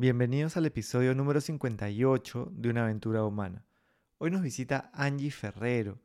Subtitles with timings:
[0.00, 3.66] Bienvenidos al episodio número 58 de Una aventura humana.
[4.16, 6.00] Hoy nos visita Angie Ferrero.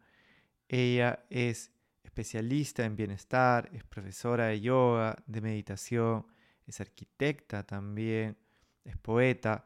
[0.67, 1.71] Ella es
[2.03, 6.27] especialista en bienestar, es profesora de yoga, de meditación,
[6.67, 8.35] es arquitecta también,
[8.83, 9.63] es poeta,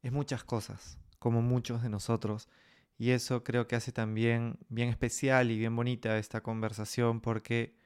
[0.00, 2.48] es muchas cosas, como muchos de nosotros.
[2.96, 7.76] Y eso creo que hace también bien especial y bien bonita esta conversación porque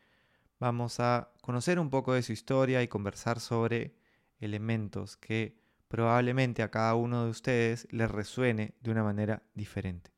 [0.61, 3.97] vamos a conocer un poco de su historia y conversar sobre
[4.39, 5.64] elementos que
[5.95, 10.11] probablemente a cada uno de ustedes les resuene de una manera diferente.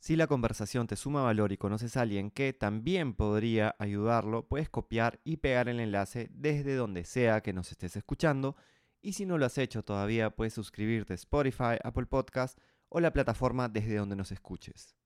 [0.00, 4.68] Si la conversación te suma valor y conoces a alguien que también podría ayudarlo, puedes
[4.68, 8.56] copiar y pegar el enlace desde donde sea que nos estés escuchando.
[9.02, 13.12] Y si no lo has hecho todavía, puedes suscribirte a Spotify, Apple Podcast o la
[13.12, 14.96] plataforma desde donde nos escuches.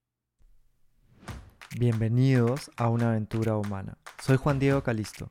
[1.79, 3.98] Bienvenidos a una aventura humana.
[4.23, 5.30] Soy Juan Diego Calisto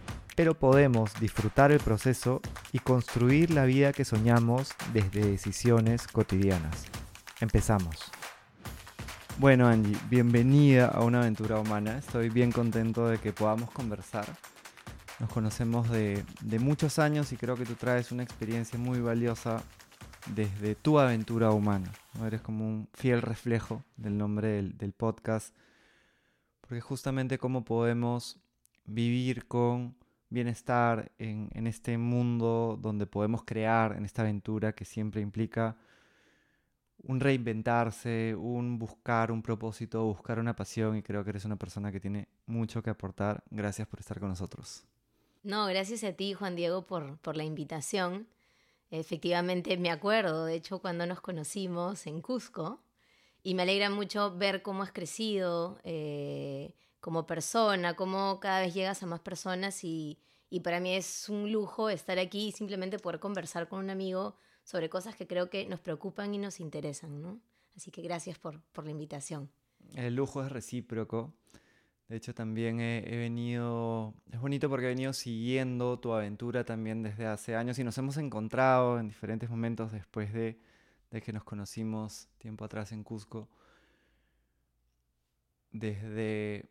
[0.35, 6.85] pero podemos disfrutar el proceso y construir la vida que soñamos desde decisiones cotidianas.
[7.39, 8.11] Empezamos.
[9.37, 11.97] Bueno Angie, bienvenida a una aventura humana.
[11.97, 14.25] Estoy bien contento de que podamos conversar.
[15.19, 16.23] Nos conocemos de,
[16.59, 19.63] muchos años y creo que tú traes una experiencia muy valiosa
[20.27, 21.91] desde tu aventura humana.
[22.25, 25.55] Eres como un fiel reflejo del nombre del, del podcast.
[26.61, 28.39] Porque justamente cómo podemos
[28.85, 29.95] vivir con
[30.31, 35.77] bienestar en, este mundo donde podemos crear, en esta aventura que siempre implica
[37.03, 41.91] un reinventarse, un buscar un propósito, buscar una pasión y creo que eres una persona
[41.91, 43.43] que tiene mucho que aportar.
[43.49, 44.85] Gracias por estar con nosotros.
[45.43, 48.27] No, gracias a ti, Juan Diego, por, la invitación.
[48.89, 52.81] Efectivamente, me acuerdo, de hecho, cuando nos conocimos en Cusco,
[53.43, 59.03] y me alegra mucho ver cómo has crecido, eh, como persona, cómo cada vez llegas
[59.03, 60.19] a más personas y,
[60.63, 64.89] para mí es un lujo estar aquí y simplemente poder conversar con un amigo sobre
[64.89, 67.41] cosas que creo que nos preocupan y nos interesan, ¿no?
[67.75, 69.49] Así que gracias por, la invitación.
[69.95, 71.33] El lujo es recíproco.
[72.07, 77.25] De hecho, también he, venido, es bonito porque he venido siguiendo tu aventura también desde
[77.25, 80.59] hace años y nos hemos encontrado en diferentes momentos después de,
[81.09, 83.47] de que nos conocimos tiempo atrás en Cusco.
[85.71, 86.69] Desde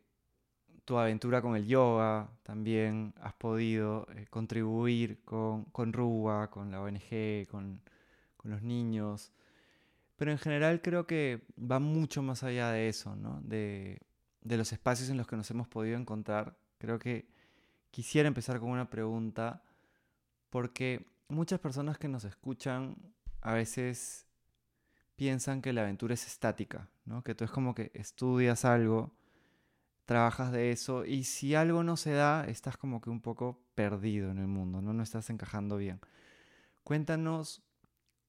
[0.91, 6.81] tu aventura con el yoga, también has podido eh, contribuir con, con RUA, con la
[6.81, 7.81] ONG, con,
[8.43, 9.31] los niños.
[10.17, 13.41] Pero en general creo que va mucho más allá de eso, ¿no?
[13.45, 14.01] de,
[14.41, 16.57] de los espacios en los que nos hemos podido encontrar.
[16.79, 17.29] Creo que
[17.93, 19.63] quisiera empezar con una pregunta,
[20.49, 22.97] porque muchas personas que nos escuchan
[23.43, 24.27] a veces
[25.15, 27.23] piensan que la aventura es estática, ¿no?
[27.23, 29.20] que tú es como que estudias algo
[30.05, 34.31] trabajas de eso y si algo no se da, estás como que un poco perdido
[34.31, 36.01] en el mundo, no, no estás encajando bien.
[36.83, 37.63] Cuéntanos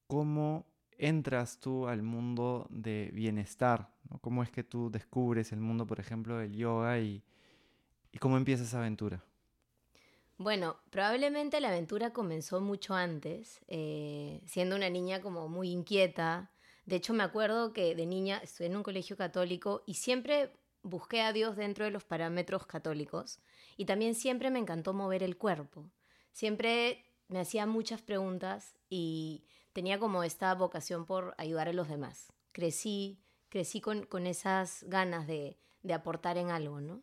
[0.06, 0.66] cómo
[0.98, 3.88] entras tú al mundo de bienestar,
[4.20, 7.22] cómo es que tú descubres el mundo, por ejemplo, del yoga y,
[8.20, 9.24] cómo empieza esa aventura.
[10.38, 16.50] Bueno, probablemente la aventura comenzó mucho antes, eh, siendo una niña como muy inquieta.
[16.84, 20.52] De hecho, me acuerdo que de niña estuve en un colegio católico y siempre
[20.82, 23.38] busqué a Dios dentro de los parámetros católicos
[23.76, 25.90] y también siempre me encantó mover el cuerpo.
[26.32, 32.32] Siempre me hacía muchas preguntas y tenía como esta vocación por ayudar a los demás.
[32.52, 35.58] Crecí, crecí con, esas ganas de,
[35.92, 37.02] aportar en algo, ¿no?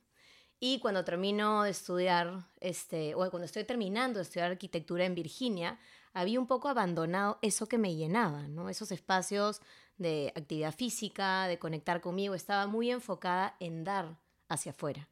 [0.61, 5.79] Y cuando termino de estudiar, este, o cuando estoy terminando de estudiar arquitectura en Virginia,
[6.13, 8.69] había un poco abandonado eso que me llenaba, ¿no?
[8.69, 9.61] Esos espacios
[9.99, 14.17] de actividad física, de conectar conmigo, estaba muy enfocada en dar
[14.47, 15.07] hacia afuera.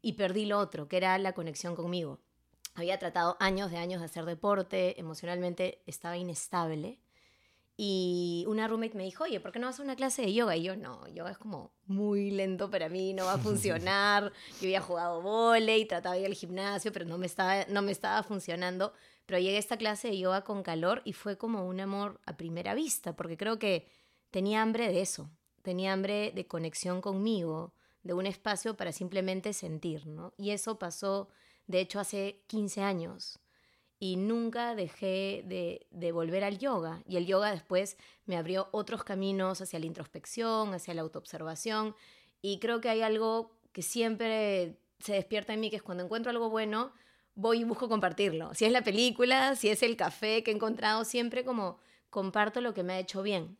[0.00, 2.20] Y perdí lo otro, que era la conexión conmigo.
[2.74, 6.98] Había tratado años de años de hacer deporte, emocionalmente estaba inestable.
[7.76, 10.56] Y una roommate me dijo, oye, ¿por qué no vas a una clase de yoga?
[10.56, 14.32] Y yo, no, yoga es como muy lento para mí, no va a funcionar.
[14.60, 17.90] yo había jugado volei, trataba de ir al gimnasio, pero no me, estaba, no me
[17.90, 18.92] estaba funcionando.
[19.26, 22.36] Pero llegué a esta clase de yoga con calor y fue como un amor a
[22.36, 23.88] primera vista, porque creo que
[24.34, 25.30] tenía hambre de eso,
[25.62, 27.72] tenía hambre de conexión conmigo,
[28.02, 30.34] de un espacio para simplemente sentir, ¿no?
[30.36, 31.28] Y eso pasó,
[31.68, 33.38] de hecho, hace 15 años.
[34.00, 37.00] y nunca dejé de, de, volver al yoga.
[37.06, 37.96] Y el yoga después
[38.26, 41.94] me abrió otros caminos hacia la introspección, hacia la autoobservación.
[42.42, 46.30] Y creo que hay algo que siempre se despierta en mí, que es cuando encuentro
[46.30, 46.92] algo bueno,
[47.36, 48.52] voy y busco compartirlo.
[48.52, 51.78] Si es la película, si es el café que he encontrado, siempre como
[52.10, 53.56] comparto lo que me ha hecho bien.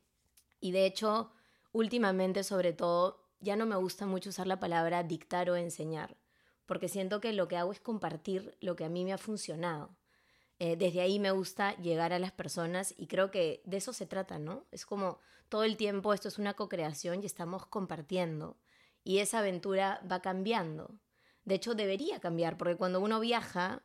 [0.65, 1.31] Y de hecho,
[1.73, 6.17] últimamente sobre todo, ya no me gusta mucho usar la palabra dictar o enseñar,
[6.65, 9.95] porque siento que lo que hago es compartir lo que a mí me ha funcionado.
[10.59, 14.07] Eh, desde ahí me gusta llegar a las personas y creo que de eso se
[14.07, 14.65] trata, ¿no?
[14.71, 15.19] Es como
[15.51, 18.57] todo el tiempo esto es una co-creación y estamos compartiendo
[19.03, 20.99] y esa aventura va cambiando.
[21.45, 23.83] De hecho, debería cambiar, porque cuando uno viaja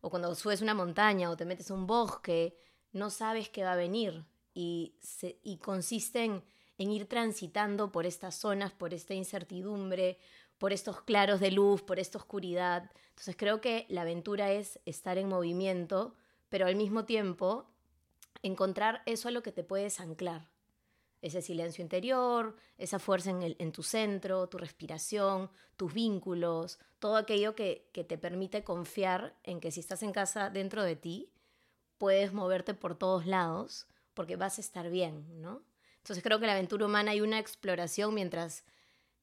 [0.00, 2.56] o cuando subes una montaña o te metes a un bosque,
[2.92, 4.94] no sabes qué va a venir y,
[5.42, 6.42] y consiste en,
[6.78, 10.18] ir transitando por estas zonas, por esta incertidumbre,
[10.58, 12.90] por estos claros de luz, por esta oscuridad.
[13.10, 16.14] Entonces creo que la aventura es estar en movimiento,
[16.48, 17.66] pero al mismo tiempo
[18.42, 20.48] encontrar eso a lo que te puedes anclar.
[21.20, 27.90] Ese silencio interior, esa fuerza en, tu centro, tu respiración, tus vínculos, todo aquello que,
[27.92, 31.30] que te permite confiar en que si estás en casa dentro de ti,
[31.98, 33.86] puedes moverte por todos lados
[34.20, 35.62] porque vas a estar bien, ¿no?
[35.96, 38.66] Entonces creo que la aventura humana hay una exploración mientras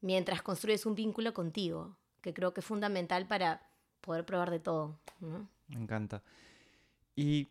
[0.00, 3.62] mientras construyes un vínculo contigo, que creo que es fundamental para
[4.00, 4.98] poder probar de todo.
[5.20, 6.20] Me encanta.
[7.14, 7.46] ¿Y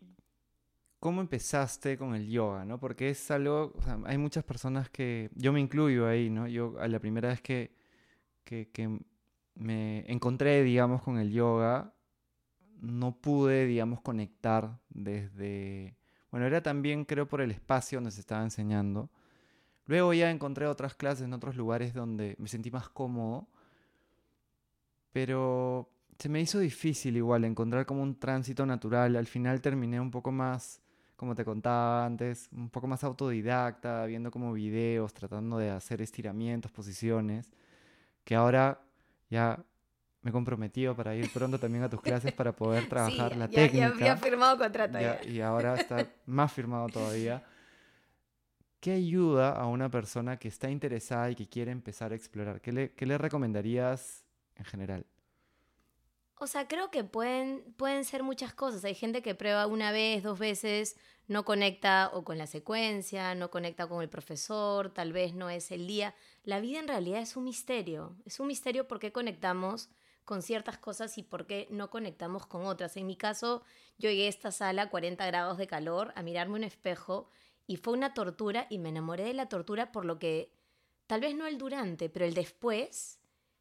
[1.00, 2.66] cómo empezaste con el yoga?
[2.66, 2.78] ¿no?
[2.78, 3.72] Porque es algo,
[4.04, 6.48] hay muchas personas que, yo me incluyo ahí, ¿no?
[6.48, 7.74] Yo a la primera vez que,
[8.44, 9.00] que, que
[9.54, 11.94] me encontré, digamos, con el yoga,
[12.82, 15.97] no pude, digamos, conectar desde...
[16.30, 19.10] Bueno, era también, creo, por el espacio donde se estaba enseñando.
[19.86, 23.48] Luego ya encontré otras clases en otros lugares donde me sentí más cómodo,
[25.12, 25.88] pero
[26.18, 29.16] se me hizo difícil igual encontrar como un tránsito natural.
[29.16, 30.82] Al final terminé un poco más,
[31.16, 36.70] como te contaba antes, un poco más autodidacta, viendo como videos, tratando de hacer estiramientos,
[36.70, 37.50] posiciones,
[38.24, 38.82] que ahora
[39.30, 39.64] ya
[40.22, 43.94] me he comprometido para ir pronto también a tus clases para poder trabajar la técnica.
[43.98, 44.98] Ya, ya firmado contrato.
[45.26, 47.44] y ahora está más firmado todavía.
[48.80, 52.60] ¿Qué ayuda a una persona que está interesada y que quiere empezar a explorar?
[52.60, 54.24] ¿Qué le, qué le recomendarías
[54.54, 55.06] en general?
[56.36, 58.84] O sea, creo que pueden, pueden ser muchas cosas.
[58.84, 63.50] Hay gente que prueba una vez, dos veces, no conecta o con la secuencia, no
[63.50, 66.14] conecta con el profesor, tal vez no es el día.
[66.44, 68.16] La vida en realidad es un misterio.
[68.24, 69.90] Es un misterio por qué conectamos
[70.28, 72.98] con ciertas cosas y por qué no conectamos con otras.
[72.98, 73.62] En mi caso,
[73.96, 77.30] yo llegué a esta sala a 40 grados de calor a mirarme un espejo
[77.66, 80.52] y fue una tortura y me enamoré de la tortura por lo que,
[81.06, 83.20] tal vez no el durante, pero el después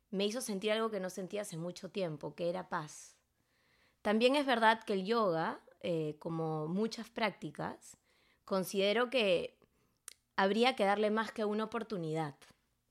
[0.10, 3.16] me hizo sentir algo que no sentía hace mucho tiempo, que era paz.
[4.02, 7.96] También es verdad que el yoga, eh, como muchas prácticas,
[8.44, 9.58] considero que
[10.36, 12.36] habría que darle más que una oportunidad.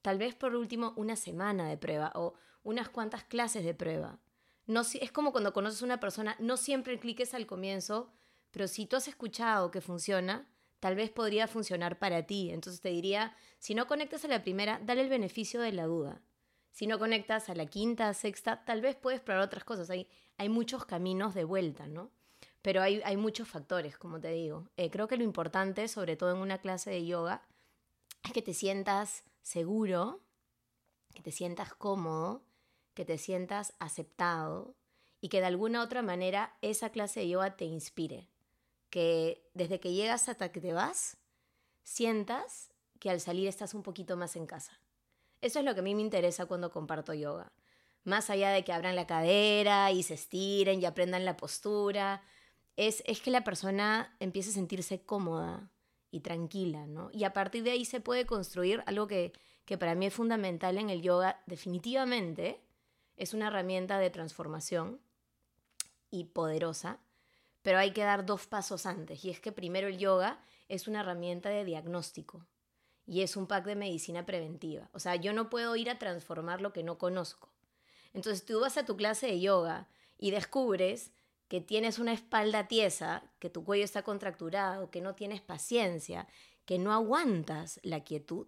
[0.00, 4.18] Tal vez por último una semana de prueba o unas cuantas clases de prueba.
[4.66, 8.10] No, es como cuando conoces a una persona, no siempre cliques al comienzo,
[8.50, 10.48] pero si tú has escuchado que funciona,
[10.80, 12.50] tal vez podría funcionar para ti.
[12.50, 16.22] Entonces te diría, si no conectas a la primera, dale el beneficio de la duda.
[16.72, 19.88] Si no conectas a la quinta, sexta, tal vez puedes probar otras cosas.
[19.88, 22.10] Hay, hay muchos caminos de vuelta, ¿no?
[22.62, 24.68] Pero hay, hay muchos factores, como te digo.
[24.76, 27.46] Eh, creo que lo importante, sobre todo en una clase de yoga,
[28.24, 30.20] es que te sientas seguro,
[31.14, 32.45] que te sientas cómodo,
[32.96, 34.74] que te sientas aceptado
[35.20, 38.30] y que de alguna otra manera esa clase de yoga te inspire
[38.90, 41.18] que desde que llegas hasta que te vas,
[41.82, 44.80] sientas que al salir estás un poquito más en casa.
[45.42, 47.52] Eso es lo que a mí me interesa cuando comparto yoga.
[48.04, 52.22] Más allá de que abran la cadera y se estiren y aprendan la postura,
[52.76, 55.70] es, es que la persona empiece a sentirse cómoda
[56.10, 57.10] y tranquila, ¿no?
[57.12, 59.32] Y a partir de ahí se puede construir algo que,
[59.66, 62.65] que para mí es fundamental en el yoga, definitivamente,
[63.16, 65.00] es una herramienta de transformación
[66.10, 66.98] y poderosa,
[67.62, 69.24] pero hay que dar dos pasos antes.
[69.24, 72.46] Y es que primero el yoga es una herramienta de diagnóstico
[73.06, 74.88] y es un pack de medicina preventiva.
[74.92, 77.50] O sea, yo no puedo ir a transformar lo que no conozco.
[78.12, 81.12] Entonces tú vas a tu clase de yoga y descubres
[81.48, 86.26] que tienes una espalda tiesa, que tu cuello está contracturado, que no tienes paciencia,
[86.64, 88.46] que no aguantas la quietud.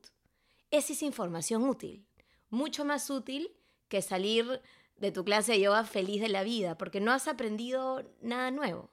[0.71, 2.05] Esa es información útil,
[2.51, 3.58] mucho más útil
[3.89, 4.61] que salir
[4.97, 8.91] de tu clase de yoga feliz de la vida, porque no has aprendido nada nuevo.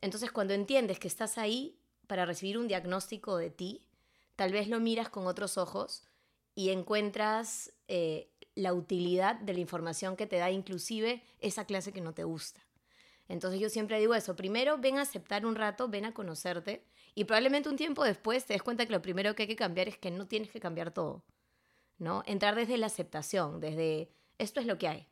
[0.00, 3.86] Entonces, cuando entiendes que estás ahí para recibir un diagnóstico de ti,
[4.36, 6.02] tal vez lo miras con otros ojos
[6.54, 12.00] y encuentras eh, la utilidad de la información que te da inclusive esa clase que
[12.00, 12.60] no te gusta.
[13.28, 17.24] Entonces yo siempre digo eso, primero ven a aceptar un rato, ven a conocerte y
[17.24, 19.96] probablemente un tiempo después te des cuenta que lo primero que hay que cambiar es
[19.96, 21.24] que no tienes que cambiar todo,
[21.98, 22.22] ¿no?
[22.26, 25.08] Entrar desde la aceptación, desde esto es lo que hay.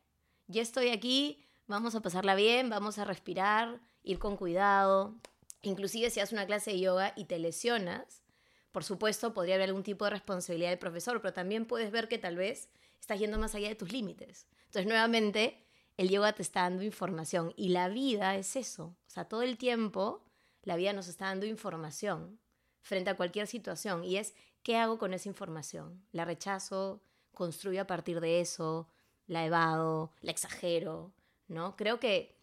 [0.47, 5.15] Ya estoy aquí, vamos a pasarla bien, vamos a respirar, ir con cuidado.
[5.61, 8.23] Inclusive si haces una clase de yoga y te lesionas,
[8.71, 12.17] por supuesto podría haber algún tipo de responsabilidad del profesor, pero también puedes ver que
[12.17, 14.47] tal vez estás yendo más allá de tus límites.
[14.65, 15.63] Entonces, nuevamente,
[15.97, 18.85] el yoga te está dando información y la vida es eso.
[18.85, 20.23] O sea, todo el tiempo
[20.63, 22.39] la vida nos está dando información
[22.81, 26.05] frente a cualquier situación y es qué hago con esa información.
[26.11, 27.01] La rechazo,
[27.33, 28.89] construyo a partir de eso,
[29.27, 31.13] la evado, la exagero,
[31.47, 31.75] ¿no?
[31.75, 32.35] Creo que,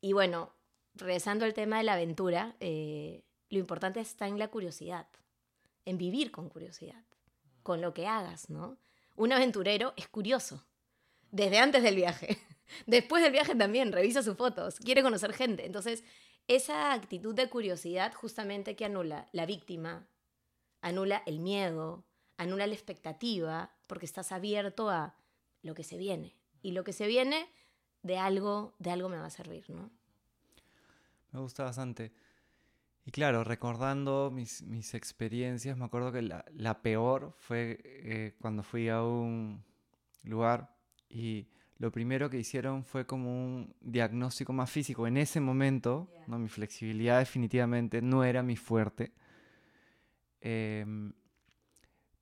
[0.00, 0.52] y bueno,
[0.94, 5.06] regresando al tema de la aventura, eh, lo importante está en la curiosidad,
[5.84, 7.04] en vivir con curiosidad,
[7.62, 8.78] con lo que hagas, ¿no?
[9.16, 10.64] Un aventurero es curioso,
[11.30, 12.38] desde antes del viaje.
[12.86, 15.66] Después del viaje también, revisa sus fotos, quiere conocer gente.
[15.66, 16.04] Entonces,
[16.48, 20.08] esa actitud de curiosidad justamente que anula la víctima,
[20.80, 22.04] anula el miedo,
[22.36, 25.14] anula la expectativa, porque estás abierto a
[25.62, 26.36] lo que se viene.
[26.62, 27.48] Y lo que se viene
[28.02, 29.90] de algo, de algo me va a servir, ¿no?
[31.32, 32.12] Me gusta bastante.
[33.04, 38.62] Y claro, recordando mis, mis experiencias, me acuerdo que la, la peor fue eh, cuando
[38.62, 39.64] fui a un
[40.22, 40.76] lugar
[41.08, 45.06] y lo primero que hicieron fue como un diagnóstico más físico.
[45.08, 46.38] En ese momento, ¿no?
[46.38, 49.12] mi flexibilidad definitivamente no era mi fuerte.
[50.40, 51.12] Em,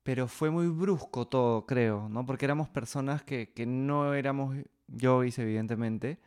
[0.03, 2.25] pero fue muy brusco todo, creo, ¿no?
[2.25, 4.55] Porque éramos personas que, que no éramos
[4.87, 6.19] yogis, evidentemente.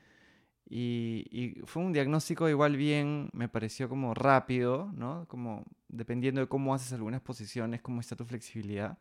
[0.68, 5.26] Y, y, fue un diagnóstico igual bien, me pareció como rápido, ¿no?
[5.28, 8.98] Como dependiendo de cómo haces algunas posiciones, cómo está tu flexibilidad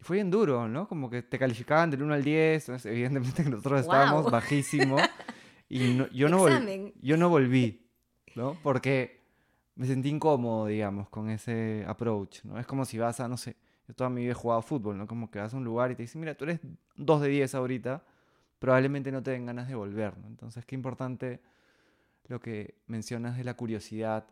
[0.00, 0.88] fue bien duro, ¿no?
[0.88, 5.02] Como que te calificaban del 1 al 10, evidentemente que nosotros estábamos bajísimos.
[5.68, 6.46] Y yo, no
[7.02, 7.90] yo no volví,
[8.36, 8.56] ¿no?
[8.62, 9.24] Porque
[9.74, 12.60] me sentí incómodo, digamos, con ese approach, ¿no?
[12.60, 13.56] Es como si vas a, no sé,
[13.86, 15.06] yo toda mi vida he jugado fútbol, ¿no?
[15.06, 16.60] Como que vas a un lugar y te dicen, mira, tú eres
[16.96, 18.02] 2 de 10 ahorita,
[18.58, 20.26] probablemente no te den ganas de volver, ¿no?
[20.26, 21.40] Entonces, qué importante
[22.28, 24.26] lo que mencionas de la curiosidad,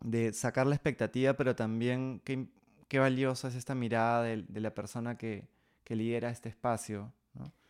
[0.00, 2.46] de sacar la expectativa, pero también qué,
[2.88, 5.48] qué valiosa es esta mirada de, la persona que,
[5.84, 7.12] que, lidera este espacio.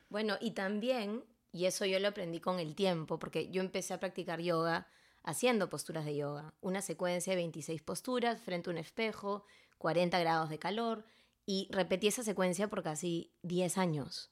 [0.09, 4.01] Bueno, y también, y eso yo lo aprendí con el tiempo, porque yo empecé a
[4.01, 4.89] practicar yoga
[5.23, 9.45] haciendo posturas de yoga, una secuencia de 26 posturas frente a un espejo,
[9.81, 11.05] 40 grados de calor,
[11.47, 14.31] y repetí esa secuencia por casi 10 años.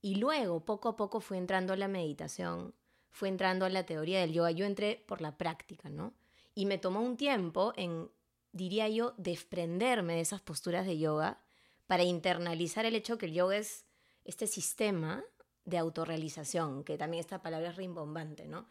[0.00, 2.74] Y luego, poco a poco, fui entrando a la meditación,
[3.10, 6.14] fui entrando a la teoría del yoga, yo entré por la práctica, ¿no?
[6.54, 8.10] Y me tomó un tiempo en
[8.52, 11.40] diría yo, desprenderme de esas posturas de yoga
[11.86, 13.86] para internalizar el hecho que el yoga es
[14.24, 15.24] este sistema
[15.64, 18.68] de autorrealización, que también esta palabra es rimbombante, ¿no?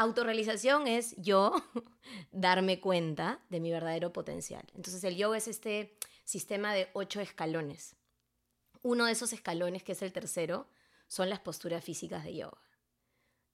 [0.00, 1.52] Autorrealización es yo
[2.30, 4.64] darme cuenta de mi verdadero potencial.
[4.76, 7.96] Entonces el yoga es este sistema de ocho escalones.
[8.82, 10.68] Uno de esos escalones, que es el tercero,
[11.08, 12.62] son las posturas físicas de yoga.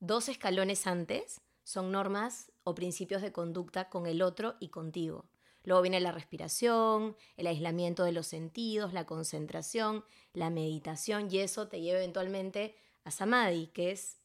[0.00, 5.24] Dos escalones antes son normas o principios de conducta con el otro y contigo.
[5.62, 11.68] Luego viene la respiración, el aislamiento de los sentidos, la concentración, la meditación y eso
[11.68, 14.18] te lleva eventualmente a samadhi, que es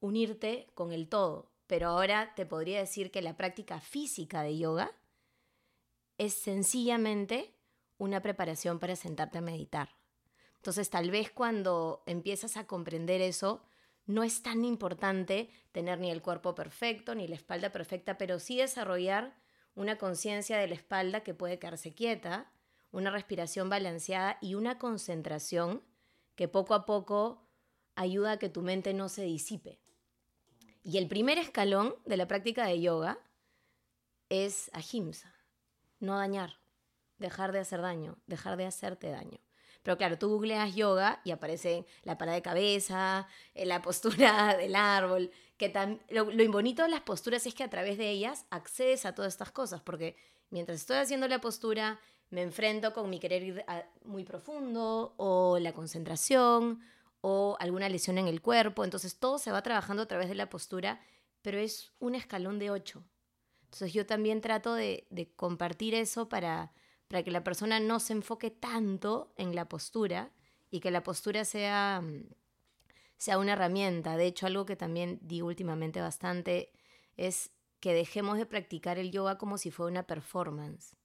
[0.00, 1.57] unirte con el todo.
[1.68, 4.90] Pero ahora te podría decir que la práctica física de yoga
[6.16, 7.54] es sencillamente
[7.98, 9.90] una preparación para sentarte a meditar.
[10.56, 13.62] Entonces tal vez cuando empiezas a comprender eso,
[14.06, 18.56] no es tan importante tener ni el cuerpo perfecto ni la espalda perfecta, pero sí
[18.56, 19.36] desarrollar
[19.74, 22.50] una conciencia de la espalda que puede quedarse quieta,
[22.90, 25.82] una respiración balanceada y una concentración
[26.34, 27.46] que poco a poco
[27.94, 29.78] ayuda a que tu mente no se disipe.
[30.82, 33.18] Y el primer escalón de la práctica de yoga
[34.28, 35.34] es ahimsa,
[36.00, 36.58] no dañar,
[37.18, 39.38] dejar de hacer daño, dejar de hacerte daño.
[39.82, 44.76] Pero claro, tú googleas yoga y aparece la parada de cabeza, eh, la postura del
[44.76, 45.72] árbol, que
[46.10, 49.32] lo, lo bonito de las posturas es que a través de ellas accedes a todas
[49.32, 50.16] estas cosas, porque
[50.50, 53.64] mientras estoy haciendo la postura, me enfrento con mi querer ir
[54.04, 56.80] muy profundo, o la concentración,
[57.20, 60.50] o alguna lesión en el cuerpo, entonces todo se va trabajando a través de la
[60.50, 61.00] postura,
[61.42, 63.04] pero es un escalón de ocho.
[63.64, 65.06] Entonces yo también trato de,
[65.36, 66.72] compartir eso para,
[67.08, 70.32] para que la persona no se enfoque tanto en la postura
[70.70, 72.02] y que la postura sea
[73.18, 74.16] sea una herramienta.
[74.16, 76.72] De hecho, algo que también digo últimamente bastante
[77.16, 80.96] es que dejemos de practicar el yoga como si fuera una performance.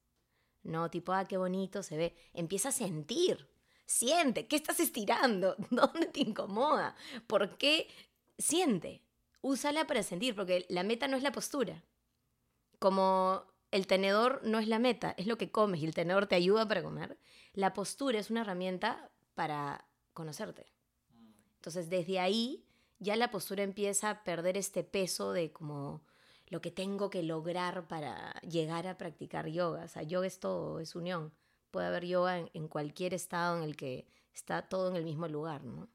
[0.62, 2.16] No, tipo, ah, qué bonito se ve.
[2.32, 3.48] Empieza a sentir.
[3.86, 4.46] Siente.
[4.46, 5.56] ¿Qué estás estirando?
[5.70, 6.94] ¿Dónde te incomoda?
[7.26, 7.88] ¿Por qué?
[8.38, 9.02] Siente.
[9.40, 11.82] úsala para sentir, porque la meta no es la postura.
[12.78, 16.34] Como el tenedor no es la meta, es lo que comes y el tenedor te
[16.36, 17.18] ayuda para comer.
[17.52, 20.66] La postura es una herramienta para conocerte.
[21.56, 22.64] Entonces, desde ahí
[22.98, 26.02] ya la postura empieza a perder este peso de como
[26.48, 29.84] lo que tengo que lograr para llegar a practicar yoga.
[29.84, 31.32] O sea, yoga es todo, es unión.
[31.74, 35.64] Puede haber yoga en, cualquier estado en el que está todo en el mismo lugar,
[35.64, 35.88] ¿no?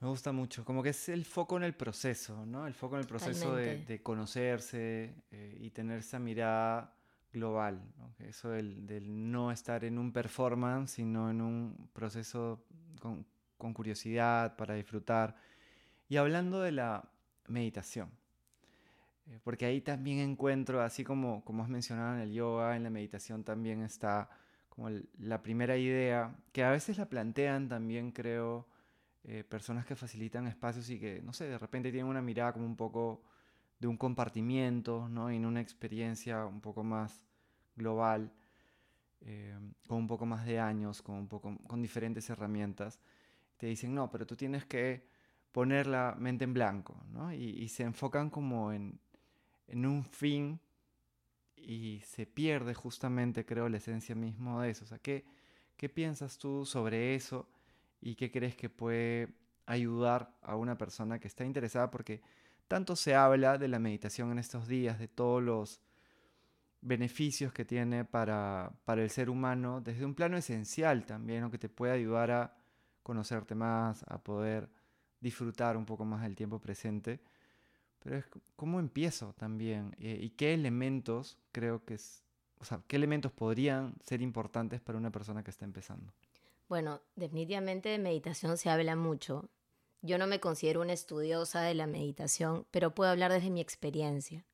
[0.00, 2.66] Me gusta mucho, como que es el foco en el proceso, ¿no?
[2.66, 6.94] El foco en el proceso de, conocerse eh, y tener esa mirada
[7.32, 8.14] global, ¿no?
[8.18, 12.66] Eso del, del, no estar en un performance, sino en un proceso
[13.00, 13.24] con,
[13.56, 15.36] con curiosidad, para disfrutar.
[16.06, 17.10] Y hablando de la
[17.46, 18.10] meditación,
[19.42, 23.44] porque ahí también encuentro, así como, como has mencionado en el yoga, en la meditación
[23.44, 24.28] también está
[24.68, 28.66] como la primera idea, que a veces la plantean también, creo,
[29.24, 32.66] eh, personas que facilitan espacios y que, no sé, de repente tienen una mirada como
[32.66, 33.22] un poco
[33.78, 35.30] de un compartimiento, ¿no?
[35.30, 37.24] Y en una experiencia un poco más
[37.76, 38.32] global,
[39.22, 39.54] eh,
[39.86, 43.00] con un poco más de años, con, un poco, con diferentes herramientas
[43.60, 45.06] te dicen, no, pero tú tienes que
[45.52, 47.30] poner la mente en blanco, ¿no?
[47.30, 48.98] Y, se enfocan como en,
[49.70, 50.60] en, un fin
[51.56, 54.84] y se pierde justamente, creo, la esencia mismo de eso.
[54.84, 55.24] O sea, ¿qué,
[55.76, 57.48] ¿qué piensas tú sobre eso
[58.00, 59.34] y qué crees que puede
[59.66, 61.90] ayudar a una persona que está interesada?
[61.90, 62.22] Porque
[62.68, 65.80] tanto se habla de la meditación en estos días, de todos los
[66.82, 71.50] beneficios que tiene para, para el ser humano, desde un plano esencial también, ¿no?
[71.50, 72.56] que te puede ayudar a
[73.02, 74.70] conocerte más, a poder
[75.20, 77.20] disfrutar un poco más del tiempo presente.
[78.02, 78.24] Pero
[78.56, 82.24] cómo empiezo también y qué elementos creo que es,
[82.58, 86.12] o sea, qué elementos podrían ser importantes para una persona que está empezando.
[86.68, 89.50] Bueno, definitivamente de meditación se habla mucho.
[90.02, 94.46] Yo no me considero una estudiosa de la meditación, pero puedo hablar desde mi experiencia.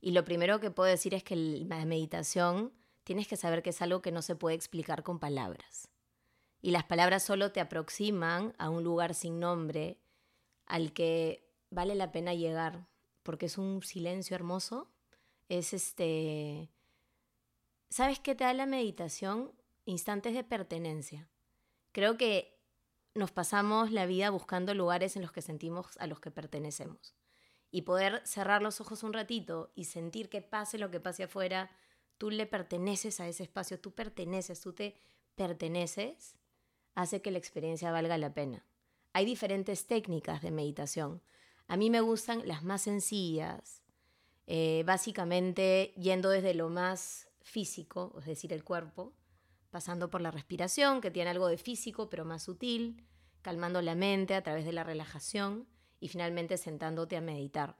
[0.00, 2.72] Y lo primero que puedo decir es que la meditación
[3.04, 5.90] tienes que saber que es algo que no se puede explicar con palabras
[6.62, 9.98] y las palabras solo te aproximan a un lugar sin nombre
[10.66, 12.86] al que vale la pena llegar
[13.22, 14.90] porque es un silencio hermoso.
[15.48, 16.70] Es este.
[17.88, 19.52] ¿Sabes qué te da la meditación?
[19.84, 21.28] Instantes de pertenencia.
[21.92, 22.60] Creo que
[23.14, 27.14] nos pasamos la vida buscando lugares en los que sentimos a los que pertenecemos.
[27.72, 31.70] Y poder cerrar los ojos un ratito y sentir que pase lo que pase afuera,
[32.18, 34.96] tú le perteneces a ese espacio, tú perteneces, tú te
[35.34, 36.36] perteneces,
[36.94, 38.64] hace que la experiencia valga la pena.
[39.12, 41.22] Hay diferentes técnicas de meditación.
[41.70, 43.84] A mí me gustan las más sencillas,
[44.48, 49.12] eh, básicamente yendo desde lo más físico, es decir, el cuerpo,
[49.70, 53.06] pasando por la respiración, que tiene algo de físico pero más sutil,
[53.40, 55.68] calmando la mente a través de la relajación
[56.00, 57.78] y finalmente sentándote a meditar.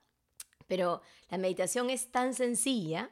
[0.68, 3.10] Pero la meditación es tan sencilla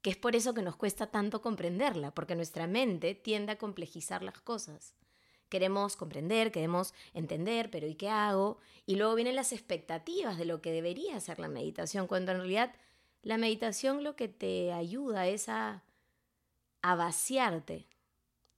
[0.00, 4.22] que es por eso que nos cuesta tanto comprenderla, porque nuestra mente tiende a complejizar
[4.22, 4.94] las cosas
[5.48, 8.58] queremos comprender, queremos entender, pero ¿y qué hago?
[8.86, 12.74] Y luego vienen las expectativas de lo que debería ser la meditación, cuando en realidad
[13.22, 15.82] la meditación lo que te ayuda es a,
[16.82, 17.88] a vaciarte,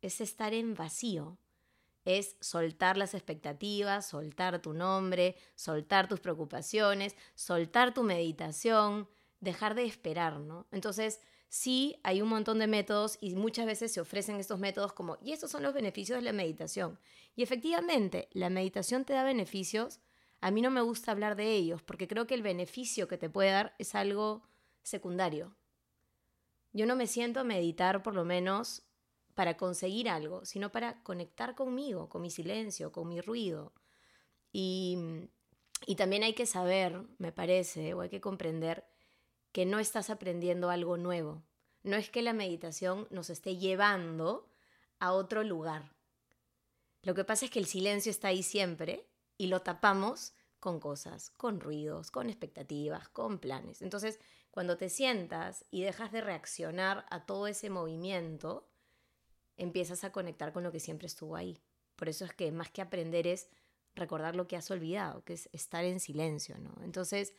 [0.03, 1.39] es estar en vacío,
[2.05, 9.09] es soltar las expectativas, soltar tu nombre, soltar tus preocupaciones, soltar tu meditación,
[9.41, 10.67] dejar de esperar, ¿no?
[10.71, 15.19] Entonces, sí hay un montón de métodos y muchas veces se ofrecen estos métodos como,
[15.23, 16.99] y estos son los beneficios de la meditación.
[17.35, 20.01] Y efectivamente, la meditación te da beneficios.
[20.41, 23.31] A mí no me gusta hablar de ellos porque creo que el beneficio que te
[23.31, 24.43] puede dar es algo
[24.83, 25.57] secundario.
[26.73, 28.83] Yo no me siento a meditar por lo menos
[29.35, 33.73] para conseguir algo, sino para conectar conmigo, con mi silencio, con mi ruido.
[34.53, 34.99] Y,
[35.87, 38.85] y también hay que saber, me parece, o hay que comprender
[39.53, 41.43] que no estás aprendiendo algo nuevo.
[41.83, 44.49] No es que la meditación nos esté llevando
[44.99, 45.93] a otro lugar.
[47.03, 49.07] Lo que pasa es que el silencio está ahí siempre
[49.37, 53.81] y lo tapamos con cosas, con ruidos, con expectativas, con planes.
[53.83, 54.19] Entonces,
[54.51, 58.69] cuando te sientas y dejas de reaccionar a todo ese movimiento,
[59.57, 61.59] empiezas a conectar con lo que siempre estuvo ahí.
[61.97, 63.49] Por eso es que más que aprender es
[63.95, 66.75] recordar lo que has olvidado, que es estar en silencio, ¿no?
[66.83, 67.35] Entonces,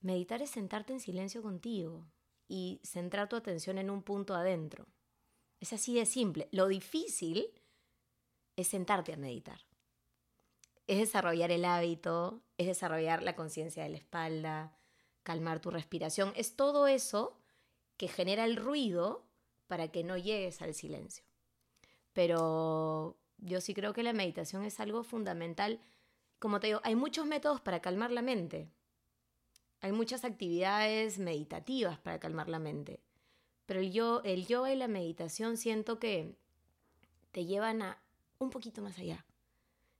[0.00, 2.06] Meditar es sentarte en silencio contigo
[2.48, 4.86] y centrar tu atención en un punto adentro.
[5.60, 6.48] Es así de simple.
[6.52, 7.46] Lo difícil
[8.56, 9.60] es sentarte a meditar.
[10.86, 14.76] Es desarrollar el hábito, es desarrollar la conciencia de la espalda,
[15.22, 16.32] calmar tu respiración.
[16.34, 17.38] Es todo eso
[17.96, 19.26] que genera el ruido
[19.66, 21.24] para que no llegues al silencio.
[22.12, 25.80] Pero yo sí creo que la meditación es algo fundamental
[26.40, 28.72] como te digo, hay muchos métodos para calmar la mente.
[29.80, 33.00] Hay muchas actividades meditativas para calmar la mente.
[33.66, 36.34] Pero el, yo, el yoga y la meditación siento que
[37.32, 38.02] te llevan a
[38.38, 39.24] un poquito más allá,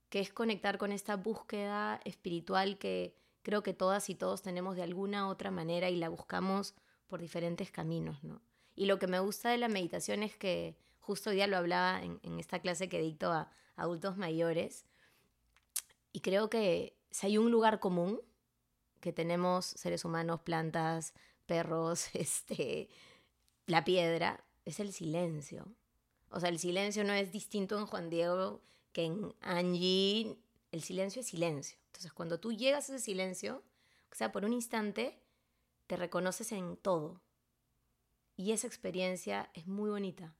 [0.09, 4.83] que es conectar con esta búsqueda espiritual que creo que todas y todos tenemos de
[4.83, 6.75] alguna otra manera y la buscamos
[7.07, 8.40] por diferentes caminos, ¿no?
[8.75, 12.03] Y lo que me gusta de la meditación es que justo hoy día lo hablaba
[12.03, 14.85] en, esta clase que dicto a, adultos mayores,
[16.12, 18.21] y creo que si hay un lugar común
[19.01, 21.15] que tenemos seres humanos, plantas,
[21.47, 22.89] perros, este,
[23.67, 25.67] la piedra, es el silencio.
[26.31, 28.61] O sea, el silencio no es distinto en Juan Diego
[28.93, 30.37] que en Angie.
[30.71, 31.79] El silencio es silencio.
[31.87, 33.65] Entonces, cuando tú llegas a ese silencio,
[34.13, 35.19] o sea, por un instante,
[35.87, 37.21] te reconoces en todo.
[38.37, 40.35] Y esa experiencia es muy bonita.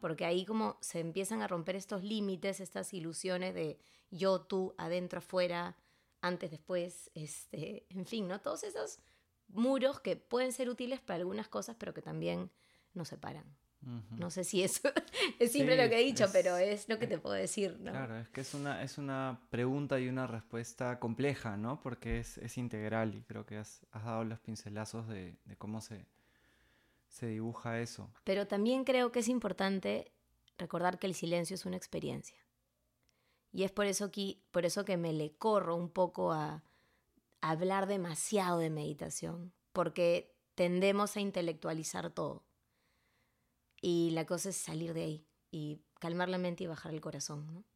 [0.00, 3.78] Porque ahí como se empiezan a romper estos límites, estas ilusiones de
[4.10, 5.76] yo, tú, adentro, afuera,
[6.22, 8.40] antes, después, este, en fin, ¿no?
[8.40, 9.00] Todos esos
[9.48, 12.50] muros que pueden ser útiles para algunas cosas, pero que también
[12.94, 13.44] nos separan.
[14.10, 14.80] No sé si eso
[15.40, 17.80] es simple lo que he dicho, pero es lo que te puedo decir.
[17.80, 17.90] ¿no?
[17.90, 21.80] Claro, es que es una, es una pregunta y una respuesta compleja, ¿no?
[21.80, 25.80] Porque es, es integral y creo que has, has dado los pincelazos de, de, cómo
[25.80, 26.06] se,
[27.08, 28.08] se dibuja eso.
[28.22, 30.12] Pero también creo que es importante
[30.58, 32.38] recordar que el silencio es una experiencia.
[33.52, 36.64] Y es por eso que, por eso que me le corro un poco a,
[37.42, 42.44] hablar demasiado de meditación, porque tendemos a intelectualizar todo.
[43.80, 47.66] Y la cosa es salir de ahí y calmar la mente y bajar el corazón.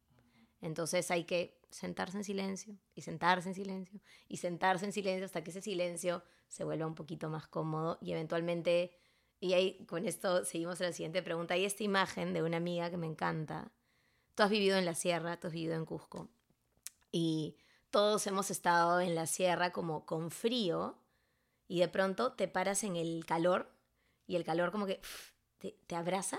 [0.61, 5.43] Entonces hay que sentarse en silencio y sentarse en silencio y sentarse en silencio hasta
[5.43, 8.97] que ese silencio se vuelva un poquito más cómodo y eventualmente,
[9.41, 12.89] y ahí con esto seguimos a la siguiente pregunta, hay esta imagen de una amiga
[12.89, 13.71] que me encanta.
[14.37, 16.29] Tú has vivido en la sierra, tú has vivido en Cusco
[17.11, 17.57] y
[17.89, 20.95] todos hemos estado en la sierra como con frío
[21.67, 23.73] y de pronto te paras en el calor
[24.27, 25.01] y el calor como que
[25.57, 26.37] te, abraza,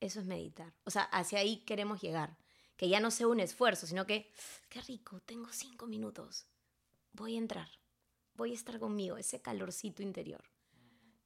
[0.00, 0.72] eso es meditar.
[0.84, 2.38] O sea, hacia ahí queremos llegar.
[2.78, 4.32] Que ya no sea un esfuerzo, sino que,
[4.70, 6.46] qué rico, tengo cinco minutos.
[7.12, 7.68] Voy a entrar.
[8.32, 10.44] Voy a estar conmigo, ese calorcito interior.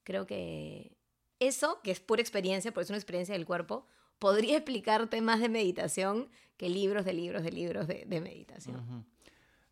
[0.03, 0.99] Creo que
[1.39, 3.87] eso, que es pura experiencia, porque es una experiencia del cuerpo,
[4.21, 9.05] podría explicarte más de meditación que libros de libros de libros de, meditación.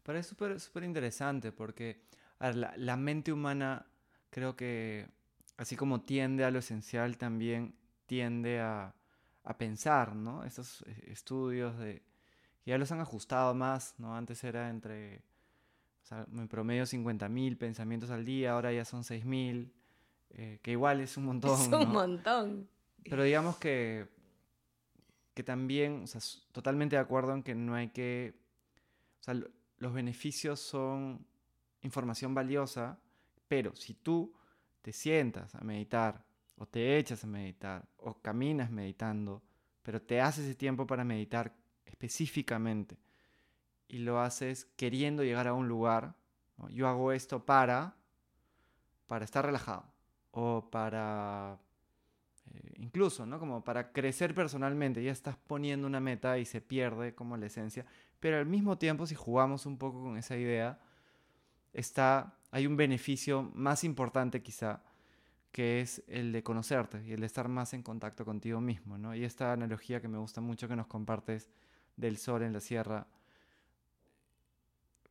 [0.02, 2.00] Pero es súper interesante porque
[2.40, 3.86] la, mente humana
[4.30, 5.06] creo que
[5.58, 7.74] así como tiende a lo esencial, también
[8.06, 8.94] tiende a,
[9.56, 10.44] pensar, ¿no?
[10.44, 12.02] Estos eh, estudios de,
[12.66, 14.14] ya los han ajustado más, ¿no?
[14.14, 15.22] Antes era entre,
[16.02, 19.72] o sea, en promedio 50.000 pensamientos al día, ahora ya son 6.000,
[20.30, 21.58] eh, que igual es un montón.
[21.58, 22.68] Es un montón.
[23.04, 24.06] Pero digamos que,
[25.38, 26.20] que también, o sea,
[26.50, 28.34] totalmente de acuerdo en que no hay que,
[29.20, 29.34] o sea,
[29.78, 31.24] los beneficios son
[31.82, 32.98] información valiosa,
[33.46, 34.34] pero si tú
[34.82, 36.24] te sientas a meditar
[36.56, 39.40] o te echas a meditar o caminas meditando,
[39.84, 41.54] pero te haces ese tiempo para meditar
[41.86, 42.98] específicamente
[43.86, 46.16] y lo haces queriendo llegar a un lugar,
[46.70, 47.94] yo hago esto para,
[49.06, 49.84] para estar relajado
[50.32, 51.60] o para
[52.54, 53.38] eh, incluso, ¿no?
[53.38, 57.86] Como para crecer personalmente, ya estás poniendo una meta y se pierde como la esencia,
[58.20, 60.80] pero al mismo tiempo si jugamos un poco con esa idea,
[61.72, 64.82] está hay un beneficio más importante quizá,
[65.52, 69.14] que es el de conocerte y el de estar más en contacto contigo mismo, ¿no?
[69.14, 71.48] Y esta analogía que me gusta mucho que nos compartes
[71.96, 73.06] del sol en la sierra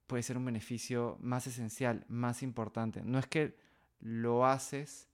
[0.07, 3.01] puede ser un beneficio más esencial, más importante.
[3.03, 3.57] No es que
[3.99, 5.09] lo haces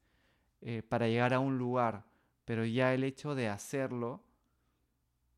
[0.61, 2.05] eh, para llegar a un lugar,
[2.45, 4.21] pero ya el hecho de hacerlo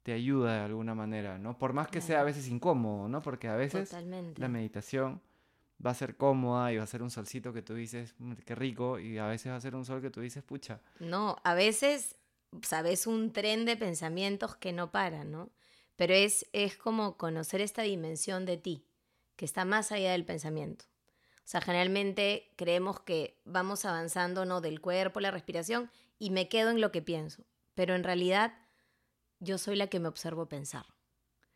[0.04, 1.58] te ayuda de alguna manera, ¿no?
[1.58, 3.22] Por más que sea a veces incómodo, ¿no?
[3.22, 3.92] Porque a veces
[4.38, 5.22] la meditación
[5.84, 8.56] va a ser cómoda y va a ser un solcito que tú dices, mm, qué
[8.56, 10.80] rico, y a veces va a ser un sol que tú dices, pucha.
[11.00, 12.16] No, a veces,
[12.62, 15.50] sabes, un tren de pensamientos que no para, ¿no?
[15.96, 18.86] Pero es, es como conocer esta dimensión de ti,
[19.36, 20.86] que está más allá del pensamiento.
[21.38, 24.62] O sea, generalmente creemos que vamos avanzando, ¿no?
[24.62, 27.46] Del cuerpo, la respiración, y me quedo en lo que pienso.
[27.74, 28.58] Pero en realidad,
[29.40, 30.86] yo soy la que me observo pensar.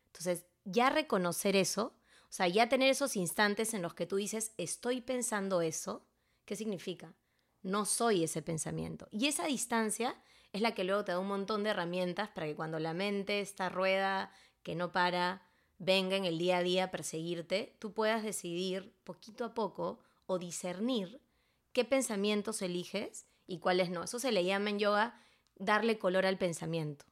[0.08, 4.54] Entonces, ya reconocer eso o sea, ya tener esos instantes en los que tú dices,
[4.58, 6.06] estoy pensando eso,
[6.46, 7.16] ¿qué significa?
[7.64, 9.08] No soy ese pensamiento.
[9.10, 10.16] Y esa distancia
[10.54, 13.42] es la que luego te da un montón de herramientas para que cuando la mente,
[13.42, 15.42] esta rueda que no para,
[15.80, 20.38] venga en el día a día a perseguirte, tú puedas decidir poquito a poco o
[20.38, 21.24] discernir
[21.74, 24.04] qué pensamientos eliges y cuáles no.
[24.04, 25.20] Eso se le llama en yoga
[25.56, 27.06] darle color al pensamiento.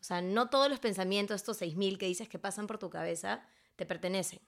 [0.00, 3.46] O sea, no todos los pensamientos, estos 6.000 que dices que pasan por tu cabeza,
[3.76, 4.40] te pertenecen.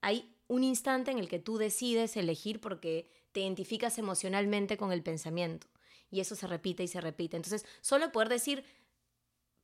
[0.00, 5.02] Hay un instante en el que tú decides elegir porque te identificas emocionalmente con el
[5.02, 5.68] pensamiento.
[6.10, 7.36] Y eso se repite y se repite.
[7.36, 8.64] Entonces, solo poder decir,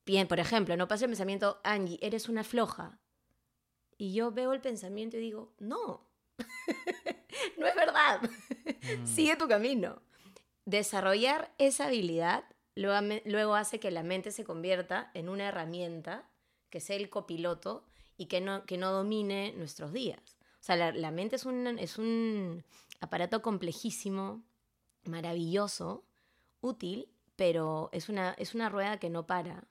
[0.05, 3.01] bien, por ejemplo, no pasa el pensamiento, Angie, eres una floja.
[3.97, 6.07] Y yo veo el pensamiento y digo, no,
[7.59, 8.21] no es verdad.
[8.23, 9.07] Mm.
[9.07, 10.06] Sigue tu camino.
[10.67, 12.45] Desarrollar esa habilidad
[12.77, 16.29] luego, hace que la mente se convierta en una herramienta
[16.71, 17.85] que sea el copiloto
[18.19, 20.37] y que no, que no domine nuestros días.
[20.61, 22.65] O sea, la, mente es un, es un
[23.01, 24.43] aparato complejísimo,
[25.05, 26.05] maravilloso,
[26.61, 29.65] útil, pero es una, es una rueda que no para.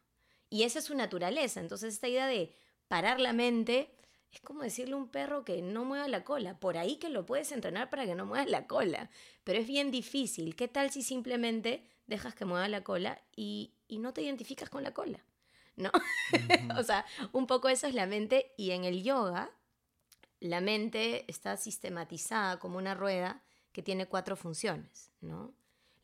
[0.49, 1.59] Y esa es su naturaleza.
[1.59, 2.55] Entonces, esta idea de
[2.87, 3.94] parar la mente
[4.31, 6.59] es como decirle a un perro que no mueva la cola.
[6.59, 9.09] Por ahí que lo puedes entrenar para que no mueva la cola.
[9.43, 10.55] Pero es bien difícil.
[10.55, 14.93] ¿Qué tal si simplemente dejas que mueva la cola y, no te identificas con la
[14.93, 15.23] cola?
[15.77, 15.91] ¿No?
[16.77, 18.53] o sea, un poco eso es la mente.
[18.57, 19.51] Y en el yoga,
[20.39, 25.53] la mente está sistematizada como una rueda que tiene cuatro funciones, ¿no?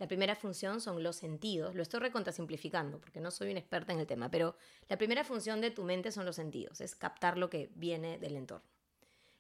[0.02, 1.76] La primera función son los sentidos.
[1.76, 4.56] Lo estoy recontrasimplificando porque no soy una experta en el tema, pero
[4.90, 8.36] la primera función de tu mente son los sentidos, es captar lo que viene del
[8.36, 8.68] entorno.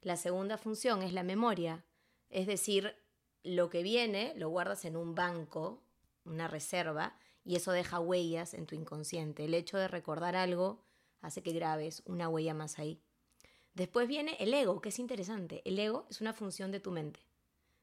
[0.03, 1.83] La segunda función es la memoria,
[2.29, 2.95] es decir,
[3.41, 5.81] lo que viene lo guardas en un banco,
[6.25, 9.45] una reserva, y eso deja huellas en tu inconsciente.
[9.45, 10.83] El hecho de recordar algo
[11.21, 13.01] hace que grabes una huella más ahí.
[13.73, 15.63] Después viene el ego, que es interesante.
[15.65, 17.30] El ego es una función de tu mente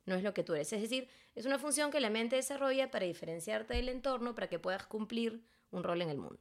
[0.08, 0.72] no es lo que tú eres.
[0.72, 4.58] Es decir, es una función que la mente desarrolla para diferenciarte del entorno, para que
[4.58, 6.38] puedas cumplir un rol en el mundo.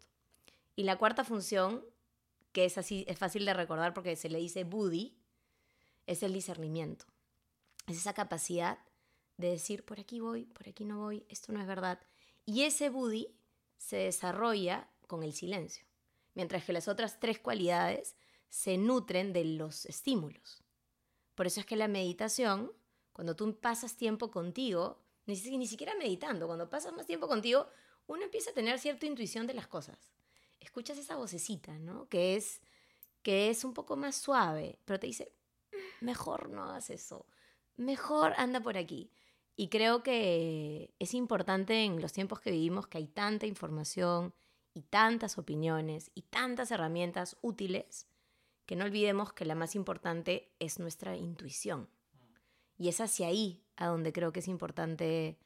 [0.76, 1.86] Y la cuarta función,
[2.52, 5.18] que es así, es fácil de recordar porque se le dice buddhi,
[6.06, 7.06] es el discernimiento.
[7.88, 8.80] Es esa capacidad
[9.38, 12.00] de decir, por aquí voy, por aquí no voy, esto no es verdad.
[12.46, 13.36] Y ese buddhi
[13.78, 15.86] se desarrolla con el silencio,
[16.34, 18.16] mientras que las otras tres cualidades
[18.50, 20.64] se nutren de los estímulos.
[21.36, 22.72] Por eso es que la meditación
[23.18, 27.68] cuando tú pasas tiempo contigo, ni, ni siquiera meditando, cuando pasas más tiempo contigo,
[28.06, 29.98] uno empieza a tener cierta intuición de las cosas.
[30.60, 32.08] Escuchas esa vocecita, ¿no?
[32.10, 32.62] Que es,
[33.24, 35.34] que es un poco más suave, pero te dice,
[35.72, 37.26] mm, mejor no hagas eso,
[37.76, 39.10] mejor anda por aquí.
[39.56, 44.36] Y creo que es importante en los tiempos que vivimos que hay tanta información
[44.76, 48.06] y tantas opiniones y tantas herramientas útiles
[48.68, 51.90] que no olvidemos que la más importante es nuestra intuición.
[52.78, 55.38] Y es hacia ahí a donde creo que es importante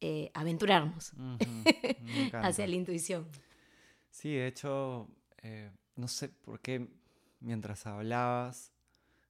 [0.00, 1.12] eh, aventurarnos,
[2.32, 3.26] hacia la intuición.
[4.10, 5.08] Sí, de hecho,
[5.42, 6.88] eh, no sé por qué
[7.40, 8.72] mientras hablabas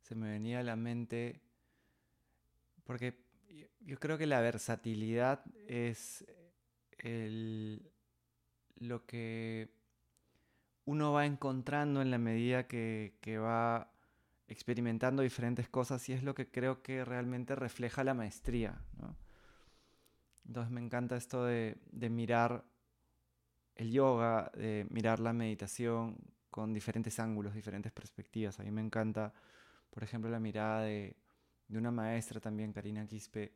[0.02, 1.40] se me venía a la mente,
[2.84, 3.18] porque
[3.80, 6.24] yo creo que la versatilidad es
[8.76, 9.68] lo que
[10.84, 13.91] uno va encontrando en la medida que, que va
[14.52, 18.80] experimentando diferentes cosas y es lo que creo que realmente refleja la maestría.
[20.46, 21.76] Entonces me encanta esto de,
[22.10, 22.64] mirar
[23.74, 26.16] el yoga, de mirar la meditación
[26.50, 28.60] con diferentes ángulos, diferentes perspectivas.
[28.60, 29.32] A mí me encanta,
[29.90, 31.16] por ejemplo, la mirada de,
[31.70, 33.54] una maestra también, Karina Quispe,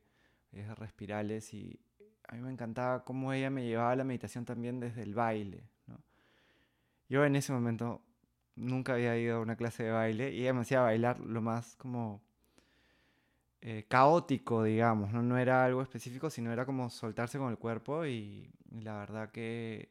[0.53, 1.79] es de Respirales, y
[2.29, 5.69] a mí me encantaba cómo ella me llevaba a la meditación también desde el baile.
[7.09, 8.03] Yo en ese momento
[8.57, 11.77] nunca había ido a una clase de baile y ella me hacía bailar lo más
[11.77, 12.23] como
[13.61, 15.23] eh, caótico, digamos, ¿no?
[15.23, 19.91] no era algo específico, sino era como soltarse con el cuerpo y, la verdad que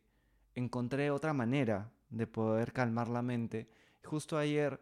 [0.54, 3.68] encontré otra manera de poder calmar la mente.
[4.04, 4.80] Justo ayer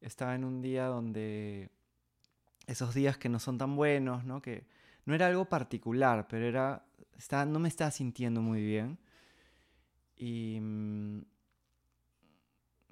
[0.00, 1.70] estaba en un día donde
[2.66, 4.42] esos días que no son tan buenos, ¿no?
[4.42, 4.66] que
[5.06, 6.84] no era algo particular, pero era,
[7.46, 8.98] no me estaba sintiendo muy bien.
[10.16, 11.22] Y, Mm,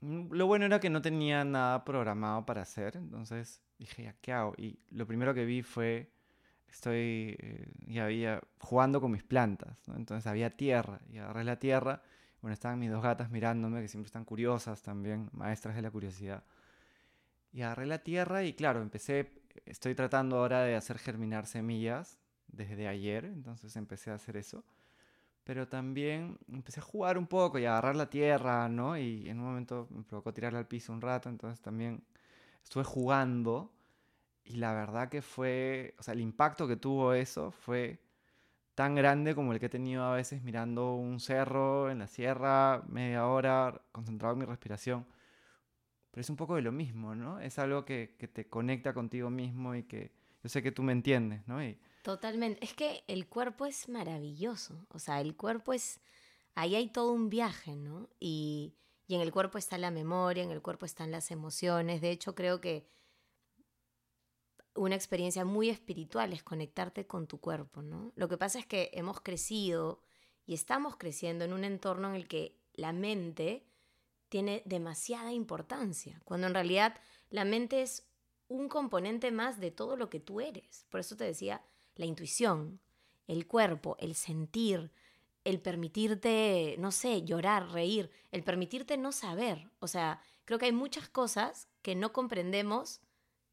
[0.03, 4.55] lo bueno era que no tenía nada programado para hacer, entonces dije, ¿ya qué hago?
[4.59, 6.11] Y lo primero que vi fue,
[6.67, 12.03] estoy eh, ya había jugando con mis plantas, entonces había tierra, y agarré la tierra,
[12.41, 16.43] bueno, estaban mis dos gatas mirándome, que siempre están curiosas también, maestras de la curiosidad.
[17.53, 19.31] Y agarré la tierra y claro, empecé,
[19.67, 24.65] estoy tratando ahora de hacer germinar semillas desde ayer, entonces empecé a hacer eso
[25.45, 28.97] pero también empecé a jugar un poco y a agarrar la tierra, ¿no?
[28.99, 32.05] Y en un momento me provocó tirarla al piso un rato, entonces también
[32.63, 33.73] estuve jugando
[34.45, 38.01] y la verdad que fue, o sea, el impacto que tuvo eso fue
[38.75, 42.83] tan grande como el que he tenido a veces mirando un cerro en la sierra,
[42.89, 45.07] media hora, concentrado en mi respiración.
[46.11, 47.41] Pero es un poco de lo mismo, ¿no?
[47.41, 50.93] Es algo que, que te conecta contigo mismo y que yo sé que tú me
[50.93, 51.61] entiendes, ¿no?
[52.03, 52.65] Totalmente.
[52.65, 54.87] Es que el cuerpo es maravilloso.
[54.91, 56.01] O sea, el cuerpo es.
[56.55, 58.09] Ahí hay todo un viaje, ¿no?
[58.21, 58.75] Y,
[59.07, 62.01] Y en el cuerpo está la memoria, en el cuerpo están las emociones.
[62.01, 62.89] De hecho, creo que
[64.75, 68.13] una experiencia muy espiritual es conectarte con tu cuerpo, ¿no?
[68.17, 70.01] Lo que pasa es que hemos crecido
[70.47, 73.67] y estamos creciendo en un entorno en el que la mente
[74.29, 78.09] tiene demasiada importancia, cuando en realidad la mente es
[78.49, 80.87] un componente más de todo lo que tú eres.
[80.89, 81.63] Por eso te decía,
[81.97, 82.81] la intuición,
[83.27, 84.93] el cuerpo, el sentir,
[85.45, 89.71] el permitirte, no sé, llorar, reír, el permitirte no saber.
[89.81, 93.01] O sea, creo que hay muchas cosas que no comprendemos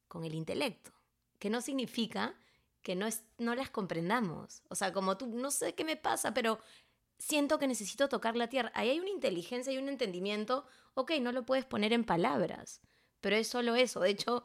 [0.07, 0.91] con el intelecto,
[1.39, 2.35] que no significa
[2.81, 4.63] que no, es, no las comprendamos.
[4.69, 6.59] O sea, como tú, no sé qué me pasa, pero
[7.17, 8.71] siento que necesito tocar la tierra.
[8.73, 12.81] Ahí hay una inteligencia y un entendimiento, ok, no lo puedes poner en palabras,
[13.21, 13.99] pero es solo eso.
[13.99, 14.43] De hecho,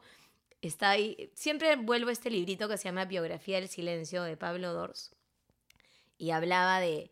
[0.61, 4.73] está ahí, siempre vuelvo a este librito que se llama Biografía del Silencio de Pablo
[4.73, 5.15] Dors,
[6.17, 7.11] y hablaba de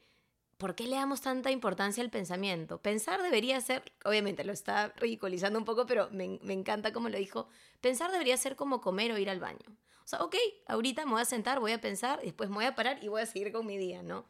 [0.64, 2.82] ¿por qué le damos tanta importancia al pensamiento?
[2.82, 7.50] Pensar debería ser, obviamente lo está ridiculizando un poco, pero me, encanta como lo dijo,
[7.82, 9.66] pensar debería ser como comer o ir al baño.
[10.06, 12.76] O sea, ok, ahorita me voy a sentar, voy a pensar, después me voy a
[12.76, 14.26] parar y voy a seguir con mi día, ¿no?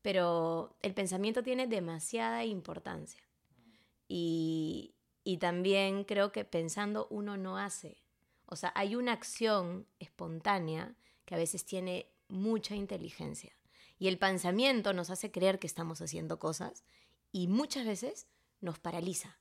[0.00, 3.22] Pero el pensamiento tiene demasiada importancia.
[4.08, 8.03] Y, y también creo que pensando uno no hace.
[8.46, 13.56] O sea, hay una acción espontánea que a veces tiene mucha inteligencia.
[13.98, 16.84] Y el pensamiento nos hace creer que estamos haciendo cosas
[17.32, 18.26] y muchas veces
[18.60, 19.38] nos paraliza.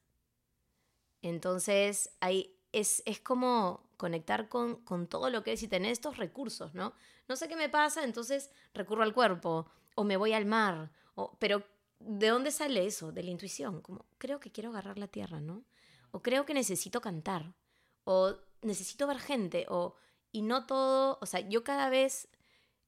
[1.21, 6.17] Entonces, hay, es, es como conectar con, con, todo lo que es y tener estos
[6.17, 6.93] recursos, ¿no?
[7.27, 10.91] No sé qué me pasa, entonces recurro al cuerpo o me voy al mar,
[11.39, 11.63] pero
[11.99, 13.11] ¿de dónde sale eso?
[13.11, 15.63] De la intuición, como creo que quiero agarrar la tierra, ¿no?
[16.11, 17.55] O creo que necesito cantar,
[18.03, 19.95] o necesito ver gente, o
[20.31, 22.27] y no todo, o sea, yo cada vez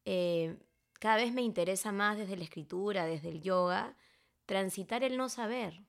[0.06, 0.58] eh,
[1.00, 3.96] cada vez me interesa más desde la escritura, desde el yoga,
[4.46, 5.84] transitar el no saber,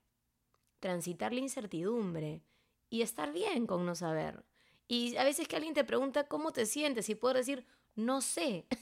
[0.80, 2.42] transitar la incertidumbre
[2.90, 4.44] y estar bien con no saber.
[4.88, 8.66] Y a veces que alguien te pregunta cómo te sientes y puedo decir, no sé.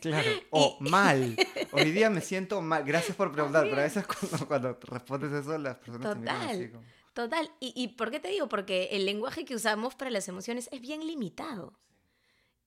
[0.00, 1.36] Claro, o mal.
[1.72, 2.84] Hoy día me siento mal.
[2.84, 6.48] Gracias por preguntar, pero a veces cuando, cuando respondes eso las personas total, te miran
[6.48, 6.84] así como...
[7.16, 7.50] Total.
[7.60, 8.46] ¿Y, ¿Y por qué te digo?
[8.46, 11.72] Porque el lenguaje que usamos para las emociones es bien limitado.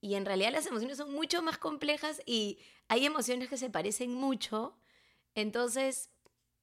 [0.00, 2.58] Y en realidad las emociones son mucho más complejas y
[2.88, 4.76] hay emociones que se parecen mucho.
[5.36, 6.10] Entonces,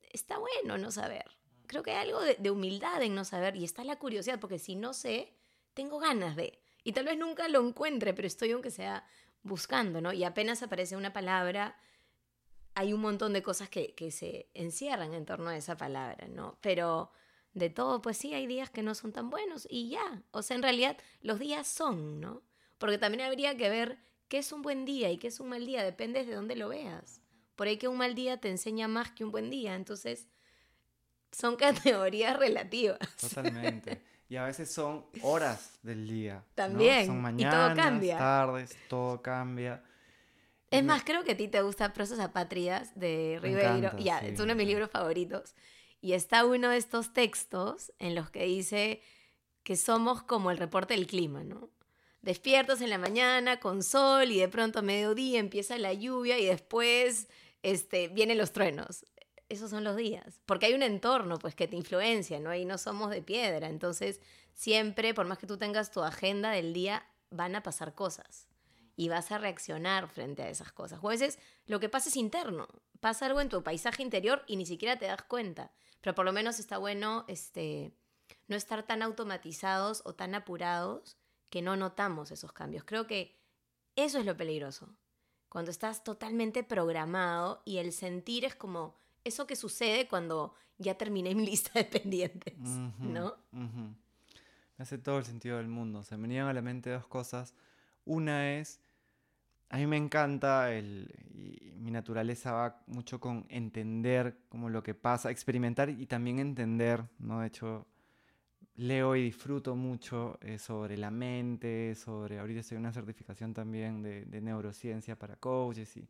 [0.02, 1.24] está bueno no saber.
[1.66, 4.76] Creo que hay algo de, humildad en no saber y está la curiosidad, porque si
[4.76, 5.34] no sé,
[5.74, 6.60] tengo ganas de.
[6.84, 9.08] Y tal vez nunca lo encuentre, pero estoy aunque sea
[9.44, 10.12] buscando, ¿no?
[10.12, 11.80] Y apenas aparece una palabra,
[12.74, 16.58] hay un montón de cosas que, que se encierran en torno a esa palabra, ¿no?
[16.60, 17.14] Pero
[17.58, 20.24] de todo, pues sí, hay días que no son tan buenos y ya.
[20.32, 22.42] O sea, en realidad los días son, ¿no?
[22.78, 25.66] Porque también habría que ver qué es un buen día y qué es un mal
[25.66, 27.22] día, depende de dónde lo veas.
[27.56, 30.28] Por ahí que un mal día te enseña más que un buen día, entonces
[31.32, 33.00] son categorías relativas.
[33.20, 34.02] Totalmente.
[34.30, 36.44] Y a veces son horas del día.
[36.56, 37.08] También.
[37.08, 38.18] Son mañanas, y todo cambia.
[38.18, 39.84] tardes, todo cambia.
[40.70, 43.98] Es más, creo que a ti te gusta Prosas Apátridas de Ribeiro.
[43.98, 45.56] ya, es uno de mis libros favoritos.
[46.02, 49.02] Y está uno de estos textos en los que dice
[49.64, 51.70] que somos como el reporte del clima, ¿no?
[52.28, 56.46] despiertos en la mañana con sol y de pronto a mediodía empieza la lluvia y
[56.46, 57.30] después
[57.64, 59.06] este, vienen los truenos.
[59.48, 62.54] Esos son los días, porque hay un entorno pues que te influencia, ¿no?
[62.54, 64.20] Y no somos de piedra, entonces
[64.54, 68.50] siempre, por más que tú tengas tu agenda del día, van a pasar cosas
[68.98, 71.00] y vas a reaccionar frente a esas cosas.
[71.02, 72.68] O a veces lo que pasa es interno,
[73.00, 76.34] pasa algo en tu paisaje interior y ni siquiera te das cuenta, pero por lo
[76.34, 77.94] menos está bueno este,
[78.48, 81.16] no estar tan automatizados o tan apurados
[81.50, 82.84] que no notamos esos cambios.
[82.84, 83.40] Creo que
[83.96, 84.90] eso es lo peligroso.
[85.48, 91.36] Cuando estás totalmente programado y el sentir es como eso que sucede cuando ya terminé
[91.36, 92.58] mi lista de pendientes,
[93.00, 93.36] ¿no?
[93.52, 96.04] Me hace todo el sentido del mundo.
[96.04, 97.54] Se me venían a la mente dos cosas.
[98.06, 98.80] Una es,
[99.70, 104.94] a mí me encanta, el, y mi naturaleza va mucho con entender como lo que
[104.94, 107.42] pasa, experimentar y también entender, ¿no?
[107.42, 107.86] De hecho,
[108.76, 114.02] leo y disfruto mucho eh, sobre la mente, sobre, ahorita estoy en una certificación también
[114.02, 116.08] de, neurociencia para coaches y,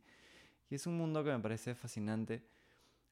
[0.70, 2.42] y, es un mundo que me parece fascinante.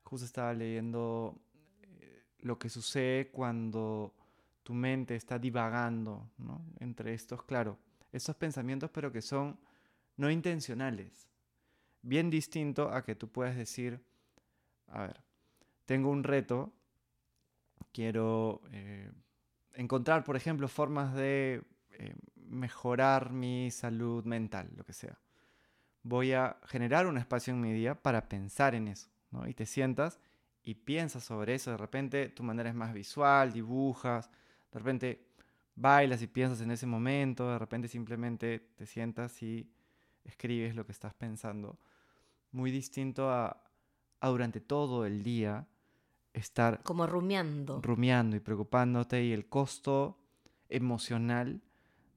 [0.04, 1.34] Justo estaba leyendo
[1.82, 4.14] eh, lo que sucede cuando
[4.62, 6.60] tu mente está divagando ¿no?
[6.78, 7.78] entre estos, claro,
[8.12, 9.58] estos pensamientos pero que son
[10.16, 11.28] no intencionales.
[12.02, 14.00] Bien distinto a que tú puedes decir,
[14.88, 15.20] a ver,
[15.84, 16.72] tengo un reto,
[17.92, 18.62] quiero...
[18.72, 19.10] Eh,
[19.76, 25.18] encontrar, por ejemplo, formas de eh, mejorar mi salud mental, lo que sea.
[26.02, 29.46] Voy a generar un espacio en mi día para pensar en eso, ¿no?
[29.46, 30.20] Y te sientas
[30.62, 34.30] y piensas sobre eso, de repente tu manera es más visual, dibujas,
[34.72, 35.26] de repente
[35.74, 39.70] bailas y piensas en ese momento, de repente simplemente te sientas y
[40.26, 41.78] escribes lo que estás pensando.
[42.52, 43.62] Muy distinto a,
[44.22, 45.66] durante todo el día
[46.32, 46.82] estar...
[46.82, 47.80] Como rumiando.
[47.80, 50.18] Rumiando y preocupándote y el costo
[50.68, 51.60] emocional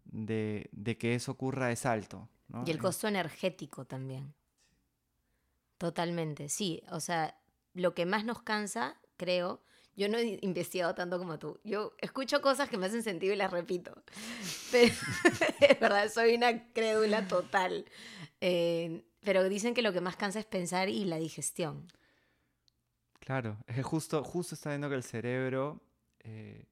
[0.06, 2.28] de, que eso ocurra es alto.
[2.66, 4.34] Y el costo energético también.
[5.78, 6.82] Totalmente, sí.
[6.92, 7.40] O sea,
[7.74, 9.62] lo que más nos cansa, creo,
[10.00, 11.60] yo no he investigado tanto como tú.
[11.66, 14.02] Yo escucho cosas que me hacen sentido y las repito.
[14.72, 14.94] Pero,
[15.60, 17.86] es verdad, soy una crédula total.
[18.40, 21.92] Eh, pero dicen que lo que más cansa es pensar y la digestión.
[23.20, 25.82] Claro, es que justo, justo está viendo que el cerebro
[26.22, 26.66] eh,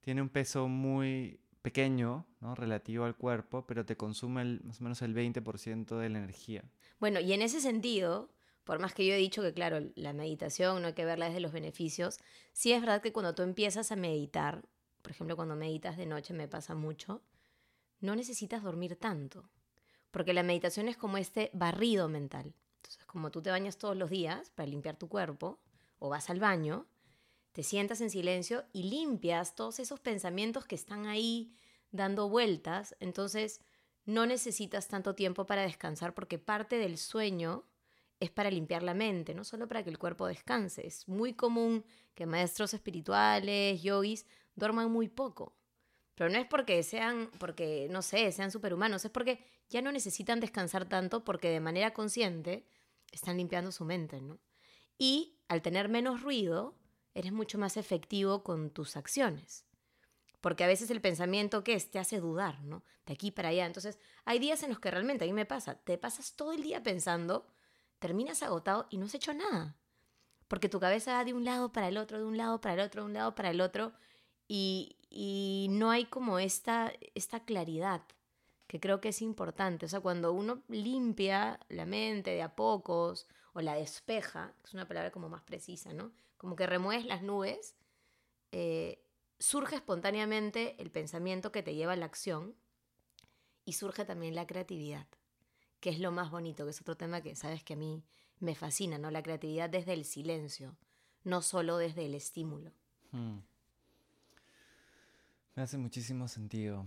[0.00, 2.54] tiene un peso muy pequeño, ¿no?
[2.54, 6.64] relativo al cuerpo, pero te consume más o menos el 20% de la energía.
[6.98, 8.30] Bueno, y en ese sentido,
[8.68, 11.40] por más que yo he dicho que, claro, la meditación no hay que verla desde
[11.40, 12.18] los beneficios,
[12.52, 14.68] sí es verdad que cuando tú empiezas a meditar,
[15.00, 17.22] por ejemplo, cuando meditas de noche me pasa mucho,
[18.00, 19.48] no necesitas dormir tanto,
[20.10, 22.54] porque la meditación es como este barrido mental.
[22.76, 25.58] Entonces, como tú te bañas todos los días para limpiar tu cuerpo,
[25.98, 26.86] o vas al baño,
[27.52, 31.54] te sientas en silencio y limpias todos esos pensamientos que están ahí
[31.90, 33.62] dando vueltas, entonces
[34.04, 37.64] no necesitas tanto tiempo para descansar porque parte del sueño
[38.20, 40.86] es para limpiar la mente, no solo para que el cuerpo descanse.
[40.86, 45.56] Es muy común que maestros espirituales, yogis, duerman muy poco.
[46.14, 50.40] Pero no es porque sean, porque, no sé, sean superhumanos, es porque ya no necesitan
[50.40, 52.66] descansar tanto porque de manera consciente
[53.12, 54.40] están limpiando su mente, ¿no?
[54.98, 56.76] Y al tener menos ruido,
[57.14, 59.64] eres mucho más efectivo con tus acciones.
[60.40, 62.82] Porque a veces el pensamiento que es te hace dudar, ¿no?
[63.06, 63.66] De aquí para allá.
[63.66, 66.62] Entonces, hay días en los que realmente a mí me pasa, te pasas todo el
[66.62, 67.46] día pensando
[67.98, 69.76] terminas agotado y no has hecho nada.
[70.48, 72.80] Porque tu cabeza va de un lado para el otro, de un lado para el
[72.80, 73.92] otro, de un lado para el otro,
[74.46, 74.94] y,
[75.70, 78.02] no hay como esta, esta claridad
[78.66, 79.86] que creo que es importante.
[79.86, 84.86] O sea, cuando uno limpia la mente de a pocos o la despeja, es una
[84.86, 86.12] palabra como más precisa, ¿no?
[86.36, 87.76] Como que remueves las nubes,
[88.52, 89.02] eh,
[89.38, 92.54] surge espontáneamente el pensamiento que te lleva a la acción
[93.64, 95.06] y surge también la creatividad
[95.80, 98.02] que es lo más bonito, que es otro tema que sabes que a mí
[98.40, 99.10] me fascina, ¿no?
[99.10, 100.76] La creatividad desde el silencio,
[101.24, 102.72] no solo desde el estímulo.
[103.12, 103.38] Hmm.
[105.54, 106.86] Me hace muchísimo sentido.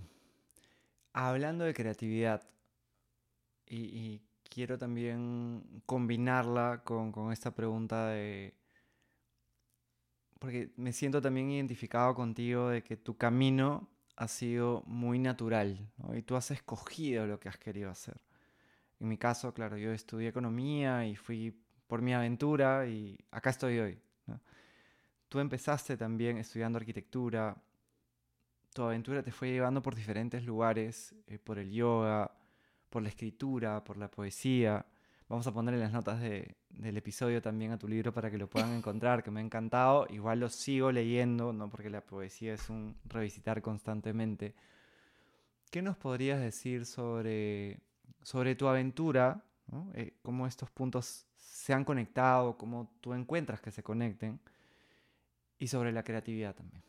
[1.14, 2.42] Hablando de creatividad,
[3.68, 8.54] y, quiero también combinarla con, esta pregunta de...
[10.39, 13.88] Porque me siento también identificado contigo de que tu camino
[14.18, 18.20] ha sido muy natural y tú has escogido lo que has querido hacer.
[19.02, 23.80] En mi caso, claro, yo estudié economía y fui por mi aventura y acá estoy
[23.80, 23.99] hoy.
[25.28, 27.56] Tú empezaste también estudiando arquitectura,
[28.72, 32.32] tu aventura te fue llevando por diferentes lugares, eh, por el yoga,
[32.91, 34.86] por la escritura, por la poesía.
[35.28, 38.47] Vamos a poner en las notas del episodio también a tu libro para que lo
[38.47, 40.06] puedan encontrar, que me ha encantado.
[40.12, 44.54] Igual lo sigo leyendo, no porque la poesía es un revisitar constantemente.
[45.72, 47.80] ¿Qué nos podrías decir sobre
[48.22, 49.43] sobre tu aventura,
[49.93, 54.39] eh, cómo estos puntos se han conectado, cómo tú encuentras que se conecten,
[55.59, 56.84] y sobre la creatividad también.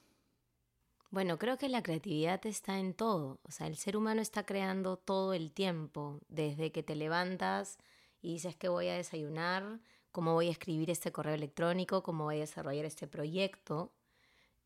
[1.11, 4.97] Bueno, creo que la creatividad está en todo, o sea, el ser humano está creando
[4.97, 7.79] todo el tiempo, desde que te levantas
[8.23, 9.81] y dices que voy a desayunar,
[10.11, 13.93] cómo voy a escribir este correo electrónico, cómo voy a desarrollar este proyecto.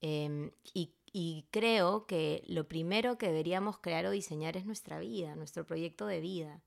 [0.00, 5.34] Em, y y creo que lo primero que deberíamos crear o diseñar es nuestra vida,
[5.34, 6.60] nuestro proyecto de vida.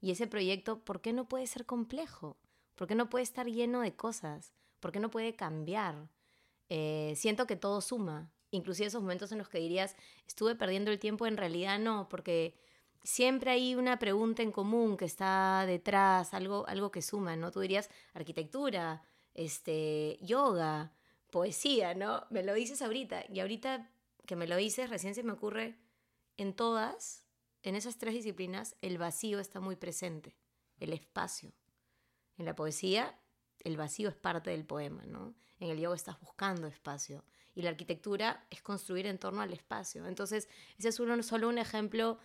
[0.00, 2.36] Y ese proyecto, ¿por qué no puede ser complejo?
[2.74, 4.52] ¿Por qué no puede estar lleno de cosas?
[4.80, 6.08] ¿Por qué no puede cambiar?
[6.70, 8.32] Eh, siento que todo suma.
[8.50, 9.94] Inclusive esos momentos en los que dirías,
[10.26, 12.56] estuve perdiendo el tiempo, en realidad no, porque
[13.04, 17.52] siempre hay una pregunta en común que está detrás, algo, algo que suma, ¿no?
[17.52, 20.90] Tú dirías arquitectura, este, yoga,
[21.34, 22.24] poesía, ¿no?
[22.30, 23.90] Me lo dices ahorita y ahorita
[24.24, 25.76] que me lo dices recién se me ocurre
[26.36, 27.24] en todas,
[27.64, 30.36] en esas tres disciplinas, el vacío está muy presente,
[30.78, 31.52] el espacio.
[32.38, 33.18] En la poesía,
[33.64, 35.34] el vacío es parte del poema, ¿no?
[35.58, 37.24] En el yoga estás buscando espacio
[37.56, 40.06] y la arquitectura es construir en torno al espacio.
[40.06, 42.20] Entonces, ese es uno, solo un ejemplo,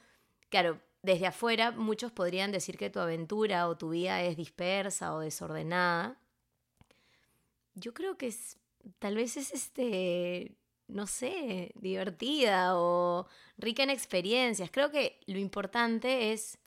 [0.50, 5.20] claro, desde afuera muchos podrían decir que tu aventura o tu vida es dispersa o
[5.20, 6.22] desordenada.
[7.74, 8.59] Yo creo que es
[9.00, 10.56] tal vez es este,
[10.88, 13.28] no sé, divertida o
[13.58, 14.72] rica en experiencias.
[14.72, 16.58] Creo que lo importante es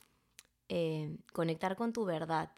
[0.69, 2.51] eh, conectar con tu verdad.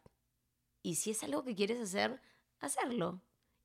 [0.83, 2.21] Y si es algo que quieres hacer,
[2.59, 3.21] hacerlo.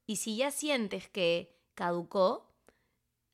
[0.06, 2.50] Y si ya sientes que caducó,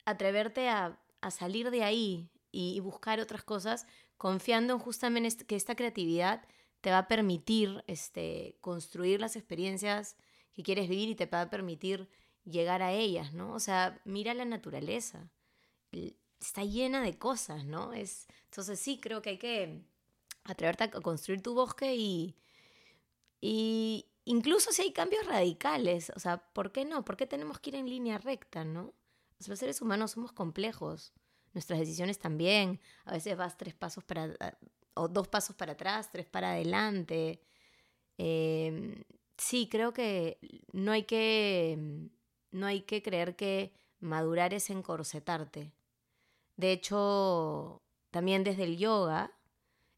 [0.04, 1.00] atreverte a,
[1.30, 3.86] salir de ahí y, buscar otras cosas,
[4.16, 6.44] confiando en justamente que esta creatividad
[6.80, 10.16] te va a permitir este, construir las experiencias
[10.52, 12.09] que quieres vivir y te va a permitir
[12.47, 13.53] llegar a ellas, ¿no?
[13.53, 15.30] O sea, mira la naturaleza.
[16.40, 17.92] Está llena de cosas, ¿no?
[17.92, 19.82] Es, entonces sí, creo que hay que
[20.44, 22.36] atreverte a construir tu bosque y,
[23.40, 27.05] y incluso si hay cambios radicales, o sea, ¿por qué no?
[27.05, 28.94] ¿Por qué tenemos que ir en línea recta, no?
[29.47, 31.12] los seres humanos somos complejos,
[31.53, 34.34] nuestras decisiones también, a veces vas tres pasos para,
[34.94, 37.40] o dos pasos para atrás, tres para adelante.
[38.18, 39.03] Em,
[39.36, 40.38] sí, creo que
[40.72, 42.09] no hay que,
[42.51, 45.72] no hay que creer que madurar es encorsetarte.
[46.57, 49.32] De hecho, también desde el yoga,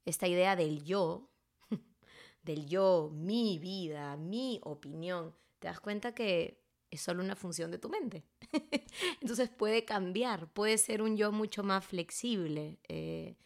[0.05, 1.31] esta idea del yo,
[2.43, 7.79] del yo, mi vida, mi opinión, te das cuenta que es solo una función de
[7.79, 8.25] tu mente.
[9.21, 12.79] Entonces puede cambiar, puede ser un yo mucho más flexible.
[12.89, 13.37] Eh,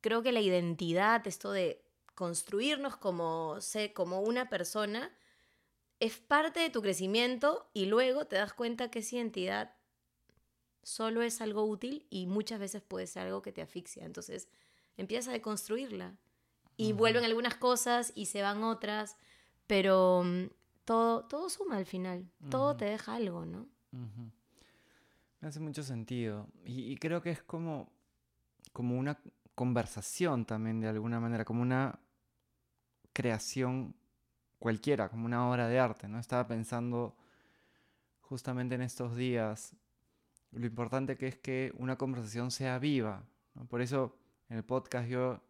[0.00, 1.84] creo que la identidad, esto de
[2.14, 3.58] construirnos como,
[3.94, 5.10] como una persona,
[6.02, 9.72] es parte de tu crecimiento y luego te das cuenta que esa identidad
[10.82, 14.04] solo es algo útil y muchas veces puede ser algo que te asfixia.
[14.04, 14.48] Entonces
[14.96, 16.16] empiezas a deconstruirla
[16.76, 19.16] y vuelven algunas cosas y se van otras,
[19.68, 20.46] pero mm,
[20.84, 23.68] todo, todo suma al final, todo te deja algo, ¿no?
[25.40, 27.92] Me hace mucho sentido y, creo que es como,
[28.72, 29.20] como una
[29.54, 32.00] conversación también de alguna manera, como una
[33.12, 33.94] creación
[34.62, 36.20] cualquiera, como una obra de arte, ¿no?
[36.20, 37.16] Estaba pensando
[38.20, 39.74] justamente en estos días
[40.52, 43.24] lo importante que es que una conversación sea viva.
[43.68, 44.16] Por eso
[44.48, 45.40] en el podcast yo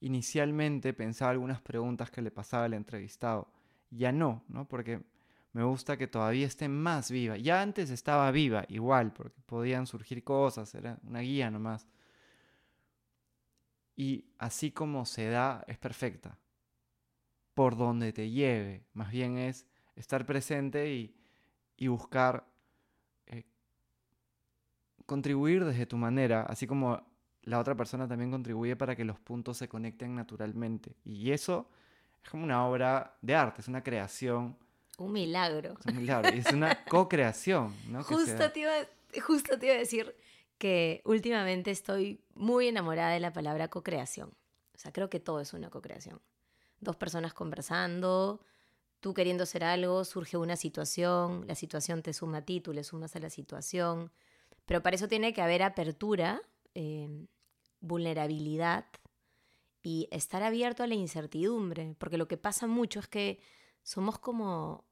[0.00, 3.48] inicialmente pensaba algunas preguntas que le pasaba al entrevistado.
[3.88, 4.68] Ya no, ¿no?
[4.68, 5.02] Porque
[5.54, 7.38] me gusta que todavía esté más viva.
[7.38, 11.88] Ya antes estaba viva, igual, porque podían surgir cosas, era una guía nomás.
[13.96, 16.36] Y así como se da, es perfecta.
[17.58, 18.84] Por donde te lleve.
[18.92, 21.12] Más bien es estar presente y,
[21.76, 22.46] y buscar
[23.26, 23.42] eh,
[25.06, 27.04] contribuir desde tu manera, así como
[27.42, 30.94] la otra persona también contribuye para que los puntos se conecten naturalmente.
[31.04, 31.68] Y eso
[32.22, 34.56] es como una obra de arte, es una creación.
[34.96, 35.74] Un milagro.
[35.80, 36.36] Es un milagro.
[36.36, 38.04] Y es una co-creación, ¿no?
[38.04, 38.72] Justo, te iba,
[39.20, 40.14] justo te iba a decir
[40.58, 44.30] que últimamente estoy muy enamorada de la palabra co-creación.
[44.74, 46.20] O sea, creo que todo es una co-creación.
[46.80, 48.40] Dos personas conversando,
[49.00, 52.84] tú queriendo hacer algo, surge una situación, la situación te suma a ti, tú le
[52.84, 54.12] sumas a la situación.
[54.66, 56.42] Pero para eso tiene que haber apertura,
[56.74, 57.26] eh,
[57.80, 58.86] vulnerabilidad
[59.82, 63.40] y estar abierto a la incertidumbre, porque lo que pasa mucho es que
[63.82, 64.84] somos como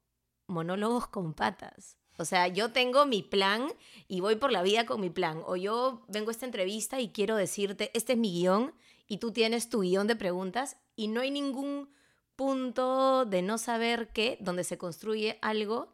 [0.47, 1.99] monólogos con patas.
[2.19, 3.69] O sea, yo tengo mi plan
[4.09, 5.43] y voy por la vida con mi plan.
[5.47, 8.73] O yo vengo a esta entrevista y quiero decirte, este es mi guion
[9.07, 11.91] y tú tienes tu guion de preguntas y no hay ningún
[12.35, 15.93] punto de no saber qué, donde se construye algo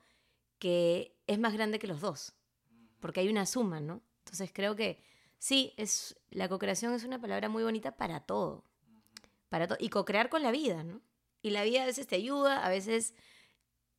[0.58, 2.34] que es más grande que los dos.
[3.00, 4.00] Porque hay una suma, ¿no?
[4.18, 5.02] Entonces creo que
[5.38, 8.64] sí, es, la co-creación es una palabra muy bonita para todo
[9.52, 11.02] para y co-crear con la vida, ¿no?
[11.42, 13.14] Y la vida a veces te ayuda, a veces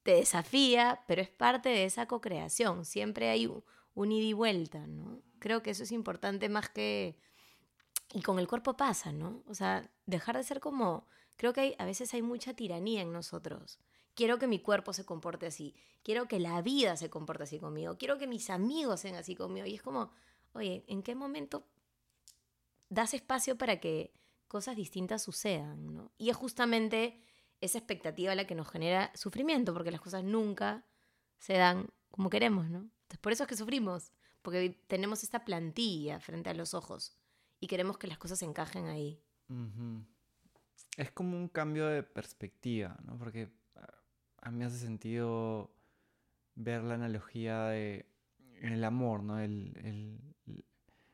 [0.01, 2.85] te desafía, pero es parte de esa co-creación.
[2.85, 5.21] Siempre hay un, ida y vuelta, ¿no?
[5.37, 7.19] Creo que eso es importante más que...
[8.13, 9.43] Y con el cuerpo pasa, ¿no?
[9.47, 11.07] O sea, dejar de ser como...
[11.35, 13.79] Creo que hay, a veces hay mucha tiranía en nosotros.
[14.13, 15.75] Quiero que mi cuerpo se comporte así.
[16.03, 17.97] Quiero que la vida se comporte así conmigo.
[17.97, 19.65] Quiero que mis amigos sean así conmigo.
[19.65, 20.11] Y es como,
[20.53, 21.65] oye, ¿en qué momento
[22.89, 24.13] das espacio para que
[24.47, 26.11] cosas distintas sucedan, ¿no?
[26.19, 27.19] Y es justamente
[27.61, 30.85] esa expectativa la que nos genera sufrimiento, porque las cosas nunca
[31.39, 32.79] se dan como queremos, ¿no?
[32.79, 34.11] Entonces, por eso es que sufrimos,
[34.43, 37.17] porque tenemos esta plantilla frente a los ojos
[37.63, 39.21] y queremos que las cosas encajen ahí.
[40.97, 43.17] Es como un cambio de perspectiva, ¿no?
[43.17, 43.49] Porque
[44.41, 45.71] a mí hace sentido
[46.55, 48.05] ver la analogía de
[48.61, 49.39] el amor, ¿no?
[49.39, 50.19] el,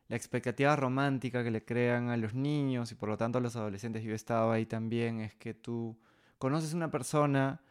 [0.07, 3.55] la expectativa romántica que le crean a los niños y por lo tanto a los
[3.55, 5.99] adolescentes, yo he estado ahí también, es que tú
[6.39, 7.61] conoces una persona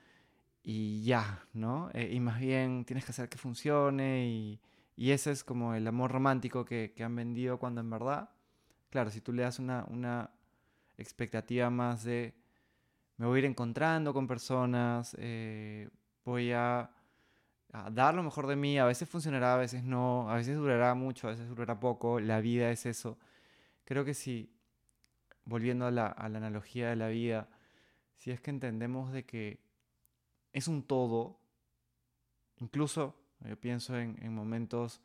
[0.62, 1.90] y ya, ¿no?
[1.94, 4.60] Eh, y más bien tienes que hacer que funcione y,
[4.96, 8.30] ese es como el amor romántico que, han vendido cuando en verdad,
[8.90, 10.30] claro, si tú le das una, una
[10.96, 12.34] expectativa más de
[13.16, 15.88] me voy a ir encontrando con personas, eh,
[16.24, 16.90] voy a
[17.72, 18.78] a dar lo mejor de mí.
[18.78, 22.20] A veces funcionará, a veces no, a veces durará mucho, a veces durará poco.
[22.20, 23.18] La vida es eso.
[23.84, 24.50] Creo que si,
[25.44, 27.48] volviendo a la, analogía de la vida,
[28.16, 29.60] si es que entendemos de que
[30.52, 31.38] es un todo,
[32.58, 33.14] incluso
[33.44, 35.00] yo pienso en, en, momentos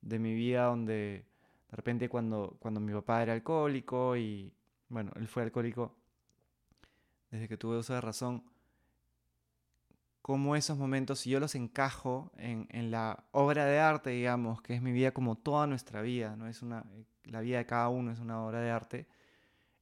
[0.00, 1.26] de mi vida donde
[1.70, 4.52] de repente cuando, cuando mi papá era alcohólico y,
[4.88, 5.94] bueno, él fue alcohólico
[7.30, 8.44] desde que tuve uso de razón,
[10.20, 14.74] como esos momentos, si yo los encajo en, en, la obra de arte, digamos, que
[14.74, 16.46] es mi vida como toda nuestra vida, ¿no?
[16.46, 16.84] es una,
[17.24, 19.06] la vida de cada uno es una obra de arte,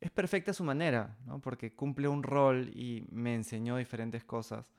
[0.01, 1.41] es perfecta a su manera, ¿no?
[1.41, 4.71] porque cumple un rol y me enseñó diferentes cosas.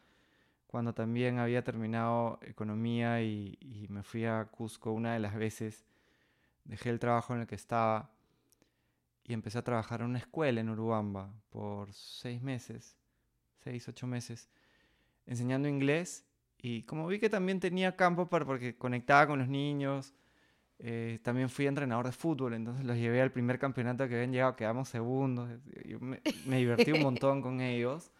[0.65, 5.88] Cuando también había terminado economía y, y me fui a Cusco una de las veces,
[6.69, 8.11] dejé el trabajo en el que estaba
[9.23, 12.95] y empecé a trabajar en una escuela en Urubamba por seis meses,
[13.63, 14.49] seis, ocho meses
[15.25, 16.25] enseñando inglés
[16.61, 20.13] y como vi que también tenía campo para, porque conectaba con los niños,
[20.77, 24.55] eh, también fui entrenador de fútbol, entonces los llevé al primer campeonato que habían llegado,
[24.55, 25.49] quedamos segundos,
[25.99, 28.11] me, me, divertí un montón con ellos.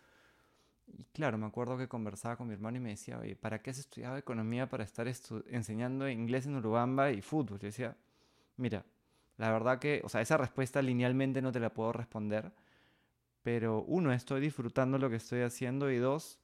[0.88, 3.70] Y claro, me acuerdo que conversaba con mi hermano y me decía, oye, ¿para qué
[3.70, 5.08] has estudiado economía para estar
[5.48, 7.60] enseñando inglés en Urubamba y fútbol?
[7.60, 7.96] Yo decía,
[8.60, 8.86] mira,
[9.38, 12.52] la verdad que, o sea, esa respuesta linealmente no te la puedo responder,
[13.42, 16.40] pero uno, estoy disfrutando lo que estoy haciendo y dos,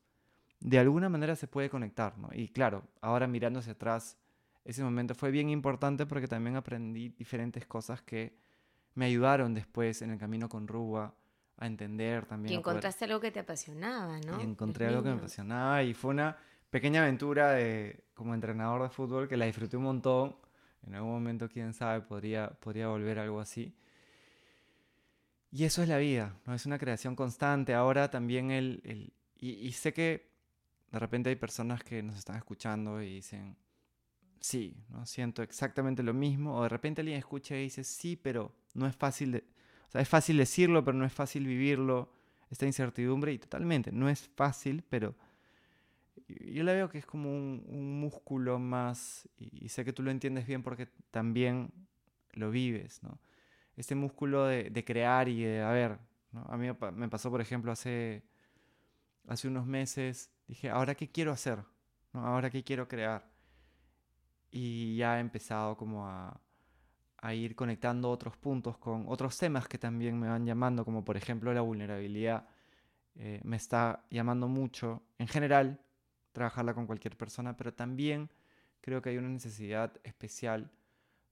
[0.59, 2.29] de alguna manera se puede conectar, ¿no?
[2.33, 4.17] Y claro, ahora mirando hacia atrás,
[4.63, 8.37] ese momento fue bien importante porque también aprendí diferentes cosas que
[8.95, 11.13] me ayudaron después en el camino con Ruba
[11.57, 12.53] a entender también.
[12.53, 14.39] Y encontraste algo que te apasionaba, ¿no?
[14.39, 16.37] Y encontré algo que me apasionaba y fue una
[16.69, 20.35] pequeña aventura de, como entrenador de fútbol que la disfruté un montón.
[20.85, 23.73] En algún momento, quién sabe, podría, podría volver algo así.
[25.51, 26.53] Y eso es la vida, ¿no?
[26.53, 27.73] Es una creación constante.
[27.73, 28.81] Ahora también el...
[28.83, 30.31] el y, sé que
[30.91, 33.55] de repente hay personas que nos están escuchando y dicen,
[34.39, 35.05] sí, ¿no?
[35.05, 36.57] siento exactamente lo mismo.
[36.57, 39.37] O de repente alguien escucha y dice, sí, pero no es fácil, de...
[39.87, 42.11] o sea, es fácil decirlo, pero no es fácil vivirlo.
[42.49, 45.15] Esta incertidumbre y totalmente, no es fácil, pero
[46.27, 50.47] yo la veo que es como un, músculo más, y, sé que tú lo entiendes
[50.47, 51.71] bien porque también
[52.33, 53.19] lo vives, ¿no?
[53.75, 55.99] Este músculo de, crear y de, a ver,
[56.31, 56.45] ¿no?
[56.49, 58.23] A mí me pasó, por ejemplo, hace,
[59.27, 61.59] hace unos meses, dije, ¿ahora qué quiero hacer?
[62.13, 63.29] ¿Ahora qué quiero crear?
[64.51, 66.39] Y ya he empezado como a,
[67.17, 71.17] a ir conectando otros puntos con otros temas que también me van llamando, como por
[71.17, 72.47] ejemplo la vulnerabilidad.
[73.15, 75.79] Eh, me está llamando mucho, en general,
[76.35, 78.29] trabajarla con cualquier persona, pero también
[78.81, 80.69] creo que hay una necesidad especial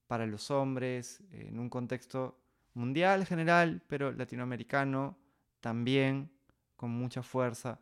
[0.07, 2.39] para los hombres eh, en un contexto
[2.73, 5.17] mundial general, pero latinoamericano
[5.59, 6.31] también,
[6.75, 7.79] con mucha fuerza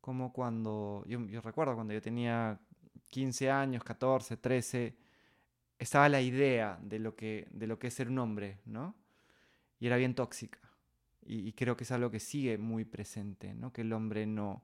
[0.00, 2.60] como cuando, yo, recuerdo cuando yo tenía
[3.10, 4.96] 15 años, 14, 13,
[5.78, 8.94] estaba la idea de lo que, de lo que es ser un hombre, ¿no?
[9.80, 10.60] Y era bien tóxica.
[11.28, 13.72] Y creo que es algo que sigue muy presente, ¿no?
[13.72, 14.62] Que el hombre no,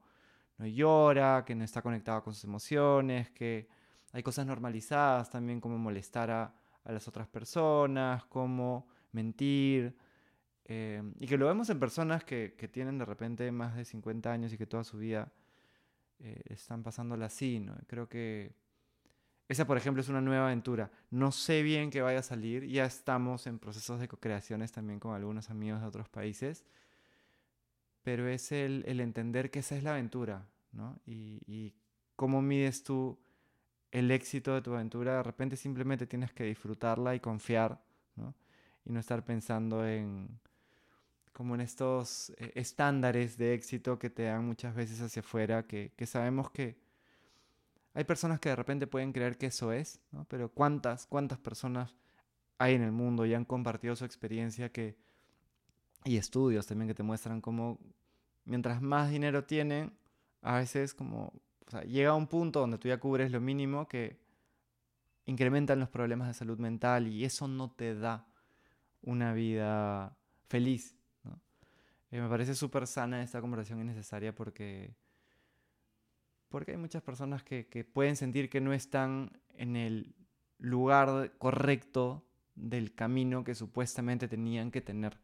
[0.63, 3.69] no llora, que no está conectado con sus emociones, que
[4.13, 6.55] hay cosas normalizadas también como molestar a,
[6.85, 9.97] a las otras personas, como mentir,
[10.65, 14.31] eh, y que lo vemos en personas que, que, tienen de repente más de 50
[14.31, 15.33] años y que toda su vida
[16.21, 17.75] eh, están pasándola así, ¿no?
[17.89, 18.55] Creo que
[19.49, 20.93] esa, por ejemplo, es una nueva aventura.
[21.11, 25.15] No sé bien qué vaya a salir, ya estamos en procesos de co-creaciones también con
[25.15, 26.65] algunos amigos de otros países,
[28.03, 30.99] pero es el entender que esa es la aventura, ¿no?
[31.07, 31.75] Y,
[32.17, 33.19] cómo mides tú
[33.91, 37.83] el éxito de tu aventura, de repente simplemente tienes que disfrutarla y confiar.
[38.85, 40.41] Y no estar pensando en
[41.33, 45.93] como en estos eh, estándares de éxito que te dan muchas veces hacia afuera, que,
[45.97, 46.77] que, sabemos que
[47.95, 51.97] hay personas que de repente pueden creer que eso es, pero ¿cuántas, cuántas personas
[52.59, 54.97] hay en el mundo y han compartido su experiencia que,
[56.05, 57.79] y estudios también que te muestran cómo
[58.45, 59.93] mientras más dinero tienen,
[60.43, 61.33] a veces como,
[61.67, 64.21] o sea, llega a un punto donde tú ya cubres lo mínimo que
[65.25, 68.27] incrementan los problemas de salud mental y eso no te da
[69.01, 70.17] una vida
[70.49, 70.97] feliz,
[72.13, 74.95] eh, me parece súper sana esta conversación y necesaria porque,
[76.51, 80.15] porque hay muchas personas que, que pueden sentir que no están en el
[80.59, 85.19] lugar correcto del camino que supuestamente tenían que tener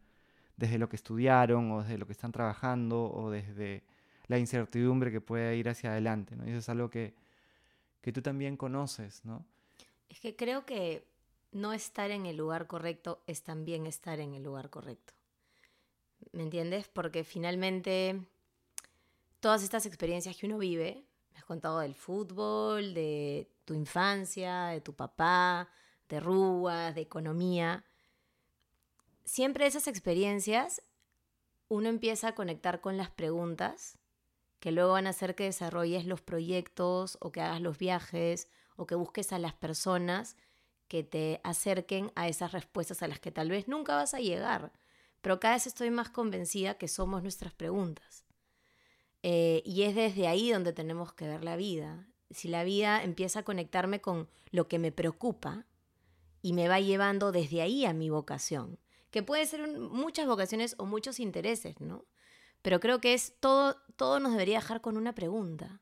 [0.57, 3.85] desde lo que estudiaron o desde lo que están trabajando o desde
[4.29, 6.45] la incertidumbre que puede ir hacia adelante, ¿no?
[6.45, 7.13] Y eso es algo que,
[8.01, 9.43] que tú también conoces, ¿no?
[10.07, 11.03] Es que creo que
[11.51, 15.13] no estar en el lugar correcto es también estar en el lugar correcto.
[16.31, 16.87] ¿Me entiendes?
[16.87, 18.21] Porque finalmente
[19.39, 21.03] todas estas experiencias que uno vive,
[21.33, 25.69] me has contado del fútbol, de tu infancia, de tu papá,
[26.07, 27.83] de rúas, de economía,
[29.25, 30.83] siempre esas experiencias
[31.67, 33.97] uno empieza a conectar con las preguntas
[34.59, 38.85] que luego van a hacer que desarrolles los proyectos o que hagas los viajes o
[38.85, 40.35] que busques a las personas
[40.87, 44.71] que te acerquen a esas respuestas a las que tal vez nunca vas a llegar.
[45.21, 48.25] Pero cada vez estoy más convencida que somos nuestras preguntas.
[49.21, 52.07] Eh, y es desde ahí donde tenemos que ver la vida.
[52.31, 55.65] Si la vida empieza a conectarme con lo que me preocupa
[56.41, 58.79] y me va llevando desde ahí a mi vocación,
[59.11, 62.05] que puede ser muchas vocaciones o muchos intereses, ¿no?
[62.61, 65.81] Pero creo que es todo, todo nos debería dejar con una pregunta.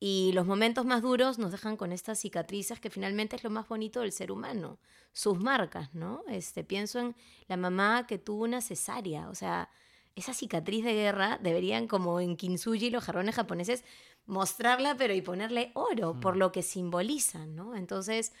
[0.00, 3.68] Y los momentos más duros nos dejan con estas cicatrices que finalmente es lo más
[3.68, 4.78] bonito del ser humano,
[5.12, 6.22] sus marcas, ¿no?
[6.28, 7.16] Este, pienso en
[7.46, 9.70] la mamá que tuvo una cesárea, o sea,
[10.16, 13.84] esa cicatriz de guerra deberían como en kintsugi los jarrones japoneses
[14.26, 16.38] mostrarla pero y ponerle oro por mm.
[16.38, 17.74] lo que simbolizan, ¿no?
[17.74, 18.32] Entonces,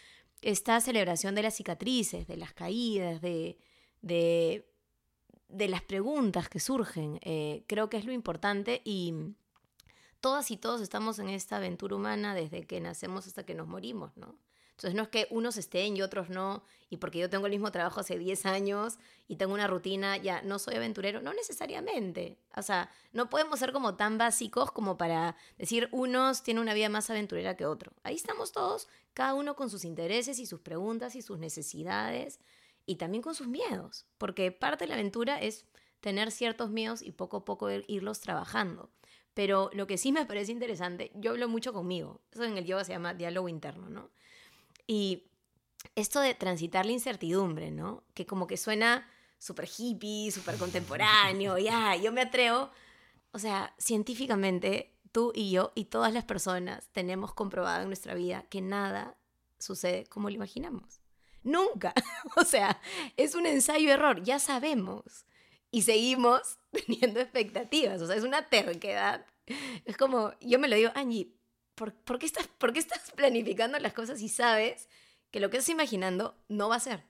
[0.42, 3.58] esta celebración de las cicatrices, de las caídas, de,
[4.02, 4.70] de,
[5.54, 9.14] de las preguntas que surgen, eh, creo que es lo importante y
[10.20, 14.16] todas y todos estamos en esta aventura humana desde que nacemos hasta que nos morimos,
[14.16, 14.36] ¿no?
[14.70, 17.70] Entonces no es que unos estén y otros no, y porque yo tengo el mismo
[17.70, 18.98] trabajo hace 10 años
[19.28, 22.38] y tengo una rutina, ya no soy aventurero, no necesariamente.
[22.56, 26.88] O sea, no podemos ser como tan básicos como para decir unos tienen una vida
[26.88, 27.92] más aventurera que otro.
[28.02, 32.40] Ahí estamos todos, cada uno con sus intereses y sus preguntas y sus necesidades
[32.86, 35.66] y también con sus miedos, porque parte de la aventura es
[36.00, 38.90] tener ciertos miedos y poco a poco irlos trabajando.
[39.32, 42.84] Pero lo que sí me parece interesante, yo hablo mucho conmigo, eso en el yoga
[42.84, 44.10] se llama diálogo interno, ¿no?
[44.86, 45.24] Y
[45.96, 48.04] esto de transitar la incertidumbre, ¿no?
[48.14, 49.08] Que como que suena
[49.38, 52.70] súper hippie, súper contemporáneo, ya, yo me atrevo.
[53.32, 58.44] O sea, científicamente, tú y yo y todas las personas tenemos comprobado en nuestra vida
[58.48, 59.16] que nada
[59.58, 61.03] sucede como lo imaginamos.
[61.44, 61.92] Nunca.
[62.36, 62.80] O sea,
[63.16, 65.26] es un ensayo-error, ya sabemos.
[65.70, 68.00] Y seguimos teniendo expectativas.
[68.02, 69.24] O sea, es una terquedad.
[69.84, 71.32] Es como, yo me lo digo, Angie,
[71.74, 74.88] ¿por, qué estás, ¿por qué estás planificando las cosas y sabes
[75.30, 77.04] que lo que estás imaginando no va a ser?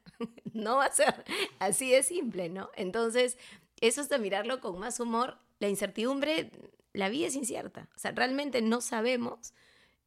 [0.53, 1.24] no va a ser.
[1.59, 2.70] Así de simple, ¿no?
[2.74, 3.39] Entonces,
[3.80, 5.39] eso es de mirarlo con más humor.
[5.61, 6.51] La incertidumbre,
[6.93, 7.89] la vida es incierta.
[7.95, 9.55] O sea, realmente no sabemos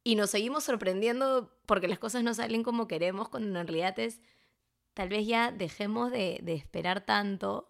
[0.08, 4.22] y nos seguimos sorprendiendo porque las cosas no salen como queremos, cuando en realidad es,
[4.94, 7.68] tal vez ya dejemos de, esperar tanto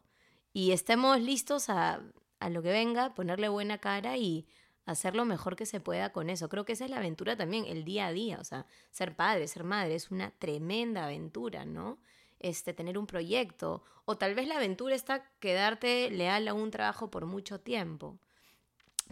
[0.53, 2.01] y estemos listos a,
[2.39, 4.47] a lo que venga, ponerle buena cara y
[4.87, 6.49] hacer lo mejor que se pueda con eso.
[6.49, 9.49] Creo que esa es la aventura también, el día a día, o sea, ser padre,
[9.49, 11.99] ser madre, es una tremenda aventura, ¿no?
[12.39, 17.11] Este, tener un proyecto, o tal vez la aventura está quedarte leal a un trabajo
[17.11, 18.21] por mucho tiempo.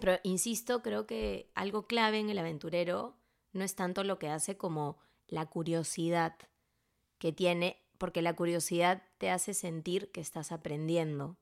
[0.00, 3.16] Pero, insisto, creo que algo clave en el aventurero
[3.52, 6.36] no es tanto lo que hace como la curiosidad
[7.18, 11.38] que tiene, porque la curiosidad te hace sentir que estás aprendiendo.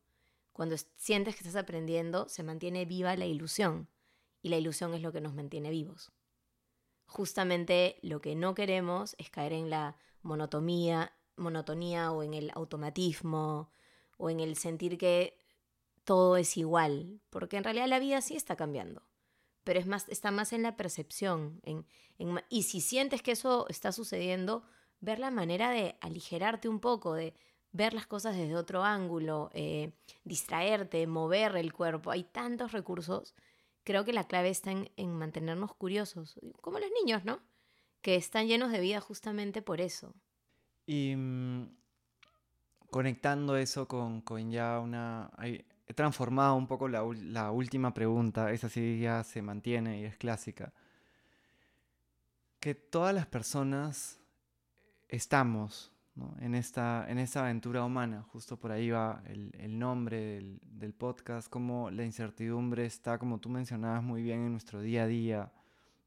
[0.52, 3.88] Cuando sientes que estás aprendiendo, se mantiene viva la ilusión
[4.40, 6.12] y la ilusión es lo que nos mantiene vivos.
[7.07, 13.70] Justamente lo que no queremos es caer en la monotonía, monotonía o en el automatismo
[14.16, 15.43] o en el sentir que
[16.05, 19.02] todo es igual, porque en realidad la vida sí está cambiando,
[19.64, 21.61] pero es más, está más en la percepción.
[21.62, 21.86] En,
[22.48, 24.64] y si sientes que eso está sucediendo,
[25.00, 27.34] ver la manera de aligerarte un poco, de
[27.72, 29.92] ver las cosas desde otro ángulo, eh,
[30.22, 32.11] distraerte, mover el cuerpo.
[32.11, 33.34] Hay tantos recursos
[33.84, 37.38] creo que la clave está en, mantenernos curiosos, como los niños, ¿no?
[38.00, 40.14] Que están llenos de vida justamente por eso.
[40.86, 41.68] Y mm,
[42.90, 45.30] conectando eso con, con ya una...
[45.87, 47.03] he transformado un poco la,
[47.51, 50.72] última pregunta, esa sí ya se mantiene y es clásica.
[52.59, 54.18] Que todas las personas
[55.09, 55.93] estamos
[56.41, 58.22] en, esta, en esta aventura humana.
[58.32, 64.03] Justo por ahí va el, nombre del, podcast, como la incertidumbre está, como tú mencionabas
[64.03, 65.53] muy bien, en nuestro día a día.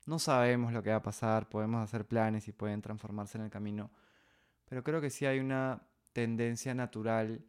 [0.08, 3.50] No sabemos lo que va a pasar, podemos hacer planes y pueden transformarse en el
[3.50, 3.92] camino,
[4.66, 5.82] pero creo que sí hay una
[6.14, 7.46] tendencia natural,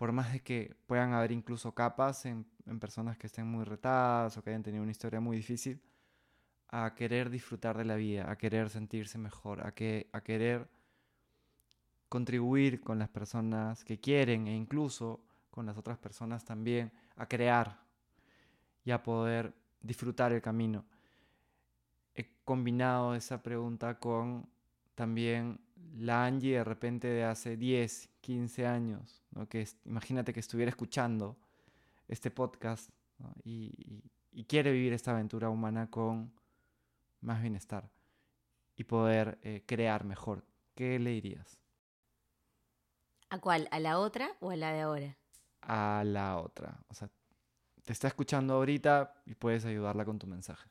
[0.00, 2.46] por más de que puedan haber incluso capas en,
[2.80, 5.78] personas que estén muy retadas o que hayan tenido una historia muy difícil,
[6.68, 10.70] a querer disfrutar de la vida, a querer sentirse mejor, a, que, a querer
[12.08, 15.20] contribuir con las personas que quieren e incluso
[15.50, 17.78] con las otras personas también a crear
[18.86, 20.86] y a poder disfrutar el camino.
[22.14, 24.48] He combinado esa pregunta con
[24.94, 25.60] también
[25.98, 31.36] la Angie de repente de hace 10, 15 años, que imagínate que estuviera escuchando
[32.08, 32.90] este podcast
[33.44, 34.02] y,
[34.46, 36.32] quiere vivir esta aventura humana con
[37.20, 37.90] más bienestar
[38.76, 40.44] y poder eh, crear mejor.
[40.74, 41.58] ¿Qué le dirías?
[43.28, 43.68] ¿A cuál?
[43.70, 45.16] ¿A la otra o a la de ahora?
[45.62, 46.80] A la otra.
[46.88, 47.10] O sea,
[47.84, 50.68] te está escuchando ahorita y puedes ayudarla con tu mensaje?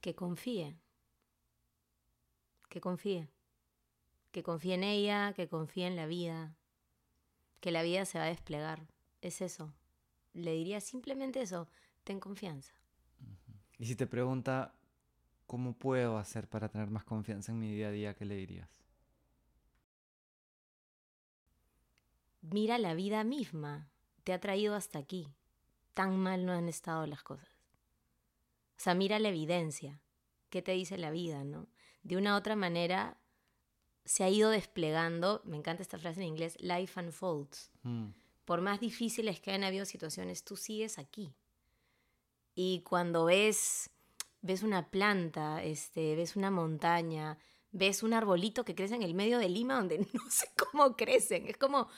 [0.00, 0.76] Que confíe.
[2.68, 3.28] Que confíe.
[4.32, 6.56] Que confíe en ella, que confíe en la vida.
[7.64, 8.86] Que la vida se va a desplegar.
[9.22, 9.72] Es eso.
[10.34, 11.66] Le diría simplemente eso.
[12.04, 12.74] Ten confianza.
[13.78, 14.74] Y si te pregunta,
[15.46, 18.14] ¿cómo puedo hacer para tener más confianza en mi día a día?
[18.16, 18.68] ¿Qué le dirías?
[22.42, 23.88] Mira la vida misma.
[24.24, 25.32] Te ha traído hasta aquí.
[25.94, 27.48] Tan mal no han estado las cosas.
[28.76, 30.02] O sea, mira la evidencia.
[30.50, 31.68] ¿Qué te dice la vida, no?
[32.02, 33.16] De una u otra manera
[34.04, 37.70] se ha ido desplegando, me encanta esta frase en inglés, life unfolds.
[37.82, 38.08] Mm.
[38.44, 41.34] Por más difíciles que hayan habido situaciones, tú sigues aquí.
[42.54, 43.90] Y cuando ves,
[44.42, 47.38] ves una planta, este, ves una montaña,
[47.70, 51.46] ves un arbolito que crece en el medio de Lima donde no sé cómo crecen.
[51.46, 51.88] Es como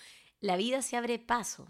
[0.41, 1.67] la vida se abre paso.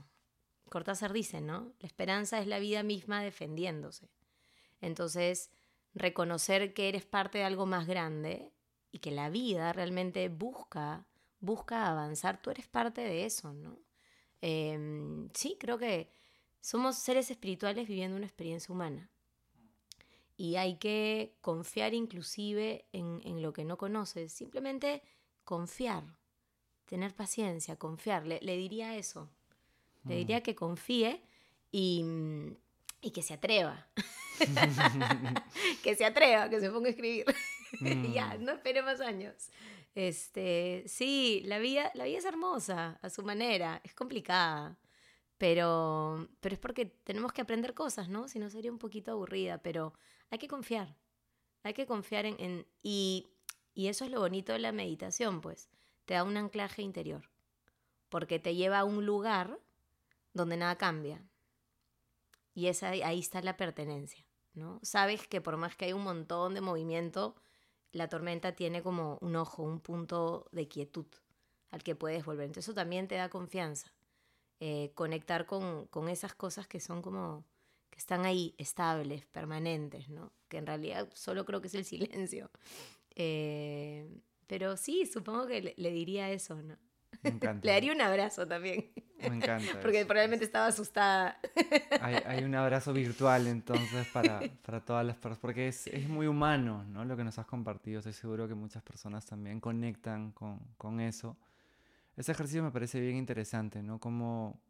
[0.68, 1.72] Cortázar dice, ¿no?
[1.78, 4.10] La esperanza es la vida misma defendiéndose.
[4.80, 5.50] Entonces,
[5.94, 8.52] reconocer que eres parte de algo más grande
[8.96, 11.04] y que la vida realmente busca,
[11.38, 13.78] busca avanzar, tú eres parte de eso, ¿no?
[14.40, 16.08] Em, sí, creo que
[16.62, 19.10] somos seres espirituales viviendo una experiencia humana.
[20.38, 24.32] Y hay que confiar inclusive en, lo que no conoces.
[24.32, 25.02] Simplemente
[25.44, 26.04] confiar,
[26.86, 28.26] tener paciencia, confiar.
[28.26, 29.28] Le, diría eso.
[30.04, 30.18] Le mm.
[30.18, 31.22] diría que confíe
[31.70, 32.02] y,
[33.02, 33.88] y que se atreva.
[35.82, 37.26] que se atreva, que se ponga a escribir.
[38.14, 38.44] ya, mm.
[38.44, 39.50] no espere más años.
[39.94, 44.78] Este, sí, la vida, la vida es hermosa a su manera, es complicada.
[45.38, 48.26] Pero, pero es porque tenemos que aprender cosas, ¿no?
[48.28, 49.92] Si no sería un poquito aburrida, pero
[50.30, 50.96] hay que confiar.
[51.62, 52.36] Hay que confiar en...
[52.38, 53.28] en y,
[53.74, 55.68] y eso es lo bonito de la meditación, pues.
[56.06, 57.30] Te da un anclaje interior.
[58.08, 59.58] Porque te lleva a un lugar
[60.32, 61.22] donde nada cambia.
[62.54, 64.80] Y esa, ahí está la pertenencia, ¿no?
[64.82, 67.36] Sabes que por más que hay un montón de movimiento,
[67.92, 71.06] la tormenta tiene como un ojo, un punto de quietud
[71.70, 72.46] al que puedes volver.
[72.46, 73.92] Entonces eso también te da confianza.
[74.60, 77.44] Eh, conectar con, con, esas cosas que son como,
[77.90, 80.32] que están ahí, estables, permanentes, ¿no?
[80.48, 82.50] Que en realidad solo creo que es el silencio.
[83.14, 84.08] Eh,
[84.46, 86.78] pero sí, supongo que le, diría eso, ¿no?
[87.22, 87.60] Me encanta.
[87.66, 88.92] le daría un abrazo también.
[89.20, 89.80] Me encanta.
[89.80, 91.38] Porque probablemente estaba asustada.
[92.00, 96.26] Hay, hay, un abrazo virtual entonces para, para todas las personas, porque es, es, muy
[96.26, 97.04] humano, ¿no?
[97.04, 98.00] Lo que nos has compartido.
[98.00, 101.36] Estoy seguro que muchas personas también conectan con, con eso.
[102.16, 103.98] Ese ejercicio me parece bien interesante, ¿no?
[103.98, 104.60] Cómo,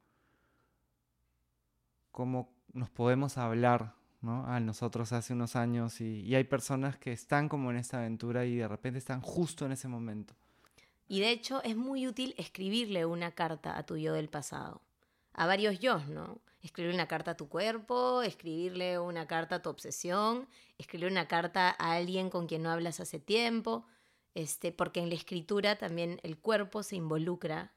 [2.13, 4.47] cómo nos podemos hablar, ¿no?
[4.47, 8.45] A nosotros hace unos años y, y hay personas que están como en esta aventura
[8.45, 10.35] y de repente están justo en ese momento.
[11.09, 14.83] Y de hecho es muy útil escribirle una carta a tu yo del pasado,
[15.33, 16.41] a varios yo, ¿no?
[16.63, 20.49] Escribirle una carta a tu cuerpo, escribirle una carta a tu obsesión,
[20.79, 23.87] escribirle una carta a alguien con quien no hablas hace tiempo,
[24.35, 27.73] este, porque en la escritura también el cuerpo se involucra,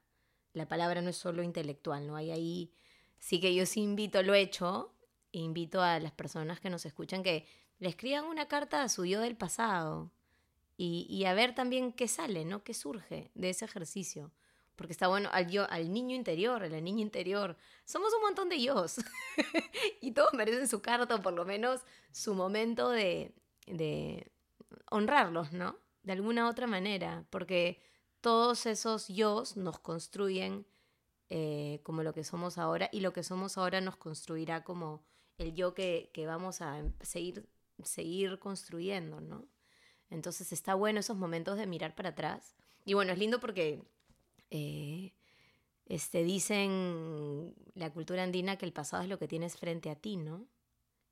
[0.54, 2.16] la palabra no es solo intelectual, ¿no?
[2.16, 2.74] Hay ahí,
[3.20, 4.96] sí que yo sí invito, lo he hecho,
[5.32, 7.46] invito a las personas que nos escuchan que
[7.78, 10.12] le escriban una carta a su yo del pasado
[10.82, 12.64] y, a ver también qué sale, ¿no?
[12.64, 14.32] ¿Qué surge de ese ejercicio?
[14.78, 17.58] Porque está bueno al, yo, al niño interior, a la niña interior.
[17.84, 18.96] Somos un montón de yos.
[20.02, 21.82] y todos merecen su carta por lo menos
[22.14, 23.34] su momento de,
[24.90, 25.76] honrarlos, ¿no?
[26.04, 27.82] de alguna otra manera, porque
[28.22, 30.66] todos esos yo nos construyen
[31.30, 35.04] eh, como lo que somos ahora y lo que somos ahora nos construirá como
[35.38, 37.50] el yo que, vamos a seguir,
[37.84, 39.46] seguir construyendo, ¿no?
[40.10, 42.56] Entonces está bueno esos momentos de mirar para atrás.
[42.86, 43.82] Y bueno, es lindo porque
[44.50, 45.14] eh,
[45.86, 50.18] este, dicen la cultura andina que el pasado es lo que tienes frente a ti,
[50.18, 50.48] ¿no?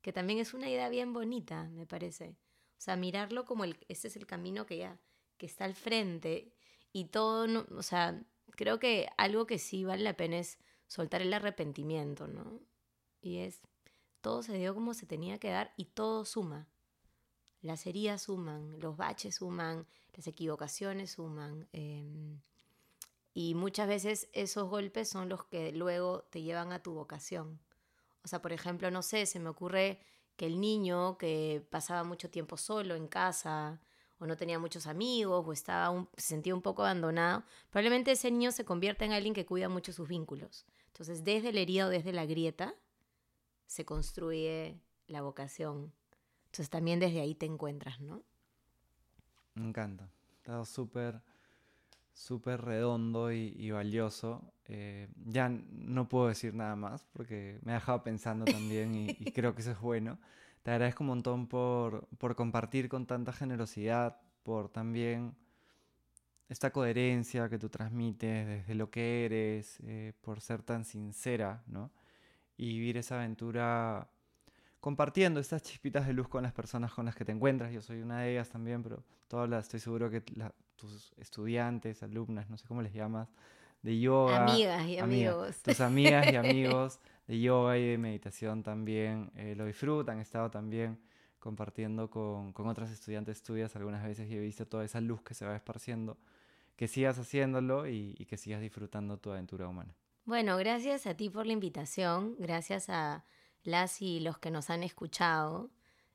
[0.02, 2.36] Que también es una idea bien bonita, me parece.
[2.78, 4.98] O sea, mirarlo como el, ese es el camino que ya,
[5.36, 6.52] que está al frente
[6.92, 8.22] y todo, no, o sea,
[8.52, 12.60] creo que algo que sí vale la pena es soltar el arrepentimiento, ¿no?
[13.20, 13.60] Y es,
[14.20, 16.68] todo se dio como se tenía que dar y todo suma.
[17.62, 21.68] Las heridas suman, los baches suman, las equivocaciones suman.
[21.72, 22.40] Em,
[23.34, 27.60] y muchas veces esos golpes son los que luego te llevan a tu vocación.
[28.24, 30.00] O sea, por ejemplo, no sé, se me ocurre
[30.36, 33.80] que el niño que pasaba mucho tiempo solo en casa
[34.18, 38.50] o no tenía muchos amigos o estaba se sentía un poco abandonado, probablemente ese niño
[38.52, 40.66] se convierta en alguien que cuida mucho sus vínculos.
[40.88, 42.74] Entonces, desde el herido, desde la grieta,
[43.66, 45.92] se construye la vocación.
[46.58, 48.24] Entonces, también desde ahí te encuentras, ¿no?
[49.54, 50.10] Me encanta.
[50.38, 51.22] Está súper,
[52.12, 54.42] súper redondo y, valioso.
[54.64, 59.54] Eh, ya no puedo decir nada más porque me ha dejado pensando también y, creo
[59.54, 60.18] que eso es bueno.
[60.64, 65.36] Te agradezco un montón por, por compartir con tanta generosidad, por también
[66.48, 71.92] esta coherencia que tú transmites desde lo que eres, eh, por ser tan sincera, ¿no?
[72.56, 74.10] Y vivir esa aventura
[74.80, 77.72] compartiendo estas chispitas de luz con las personas con las que te encuentras.
[77.72, 80.22] Yo soy una de ellas también, pero todas las, estoy seguro que
[80.76, 83.28] tus estudiantes, alumnas, no sé cómo les llamas,
[83.82, 84.44] de yoga.
[84.44, 85.62] Amigas y amigos.
[85.62, 90.18] Tus amigas y amigos de yoga y de meditación también eh, lo disfrutan.
[90.18, 90.98] He estado también
[91.38, 95.34] compartiendo con, con otras estudiantes tuyas algunas veces y he visto toda esa luz que
[95.34, 96.16] se va esparciendo.
[96.76, 99.96] Que sigas haciéndolo y, y que sigas disfrutando tu aventura humana.
[100.24, 103.24] Bueno, gracias a ti por la invitación, gracias a
[103.62, 105.70] las y los que nos han escuchado.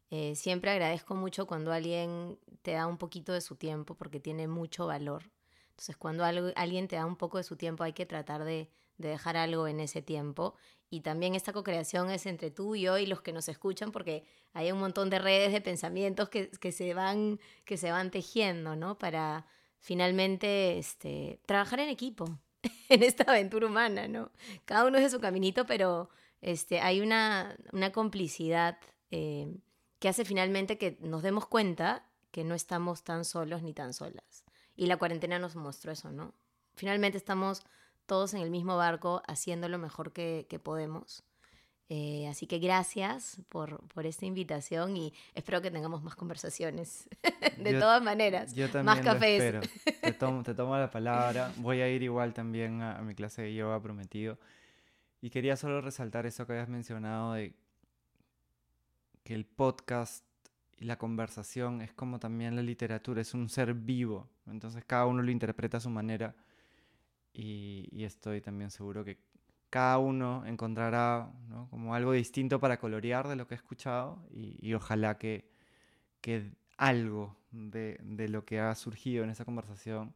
[0.10, 4.48] Eh, siempre agradezco mucho cuando alguien te da un poquito de su tiempo porque tiene
[4.48, 5.32] mucho valor.
[5.72, 9.38] Entonces, cuando alguien te da un poco de su tiempo, hay que tratar de, dejar
[9.38, 10.56] algo en ese tiempo.
[10.90, 14.26] Y también esta co-creación es entre tú y yo y los que nos escuchan, porque
[14.54, 18.98] hay un montón de redes de pensamientos que, se, van, que se van tejiendo, ¿no?
[18.98, 19.48] Para
[19.80, 22.40] finalmente este, trabajar en equipo
[22.90, 24.32] en esta aventura humana, ¿no?
[24.66, 26.10] Cada uno es de su caminito, pero
[26.44, 27.56] este, hay una,
[27.94, 28.78] complicidad
[29.12, 29.48] eh,
[30.00, 34.44] que hace finalmente que nos demos cuenta que no estamos tan solos ni tan solas.
[34.76, 36.34] Y la cuarentena nos mostró eso, ¿no?
[36.76, 37.64] Finalmente estamos
[38.06, 41.24] todos en el mismo barco haciendo lo mejor que, podemos.
[41.88, 47.08] Eh, así que gracias por, esta invitación y espero que tengamos más conversaciones.
[47.58, 49.70] de todas maneras, yo más cafés.
[50.02, 51.54] Te tomo, te tomo la palabra.
[51.58, 54.38] Voy a ir igual también a mi clase de yoga prometido.
[55.24, 57.54] Y quería solo resaltar eso que habías mencionado de
[59.24, 60.26] que el podcast
[60.78, 64.28] y la conversación es como también la literatura, es un ser vivo.
[64.48, 66.36] Entonces cada uno lo interpreta a su manera
[67.32, 69.18] y, estoy también seguro que
[69.70, 71.32] cada uno encontrará
[71.70, 75.50] como algo distinto para colorear de lo que ha escuchado y, ojalá que,
[76.20, 80.14] que algo de, de, lo que ha surgido en esa conversación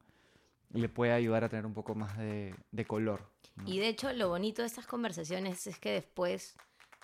[0.73, 2.55] le puede ayudar a tener un poco más de,
[2.87, 3.29] color.
[3.65, 6.55] Y de hecho, lo bonito de estas conversaciones es que después,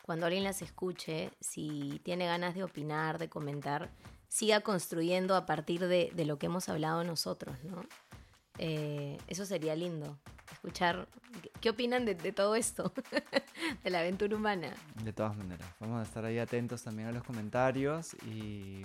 [0.04, 3.92] cuando alguien las escuche, si tiene ganas de opinar, de comentar,
[4.28, 7.84] siga construyendo a partir de, de lo que hemos hablado nosotros, ¿no?
[8.60, 10.18] Eh, eso sería lindo,
[10.52, 11.08] escuchar
[11.60, 12.94] qué opinan de, todo esto,
[13.84, 14.74] de la aventura humana.
[15.04, 18.84] De todas maneras, vamos a estar ahí atentos también a los comentarios y,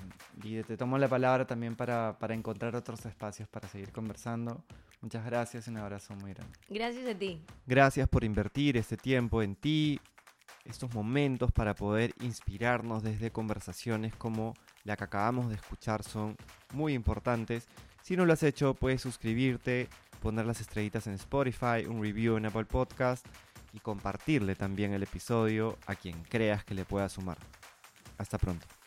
[0.66, 4.64] te tomo la palabra también para, para encontrar otros espacios para seguir conversando.
[5.00, 6.58] Muchas gracias y un abrazo muy grande.
[6.68, 7.42] Gracias a ti.
[7.66, 10.00] Gracias por invertir este tiempo en ti,
[10.64, 14.54] estos momentos para poder inspirarnos desde conversaciones como
[14.84, 16.36] la que acabamos de escuchar son
[16.72, 17.68] muy importantes
[18.08, 19.86] si no lo has hecho, puedes suscribirte,
[20.22, 23.26] poner las estrellitas en Spotify, un review en Apple Podcast
[23.74, 27.36] y compartirle también el episodio a quien creas que le pueda sumar.
[28.16, 28.77] Hasta pronto.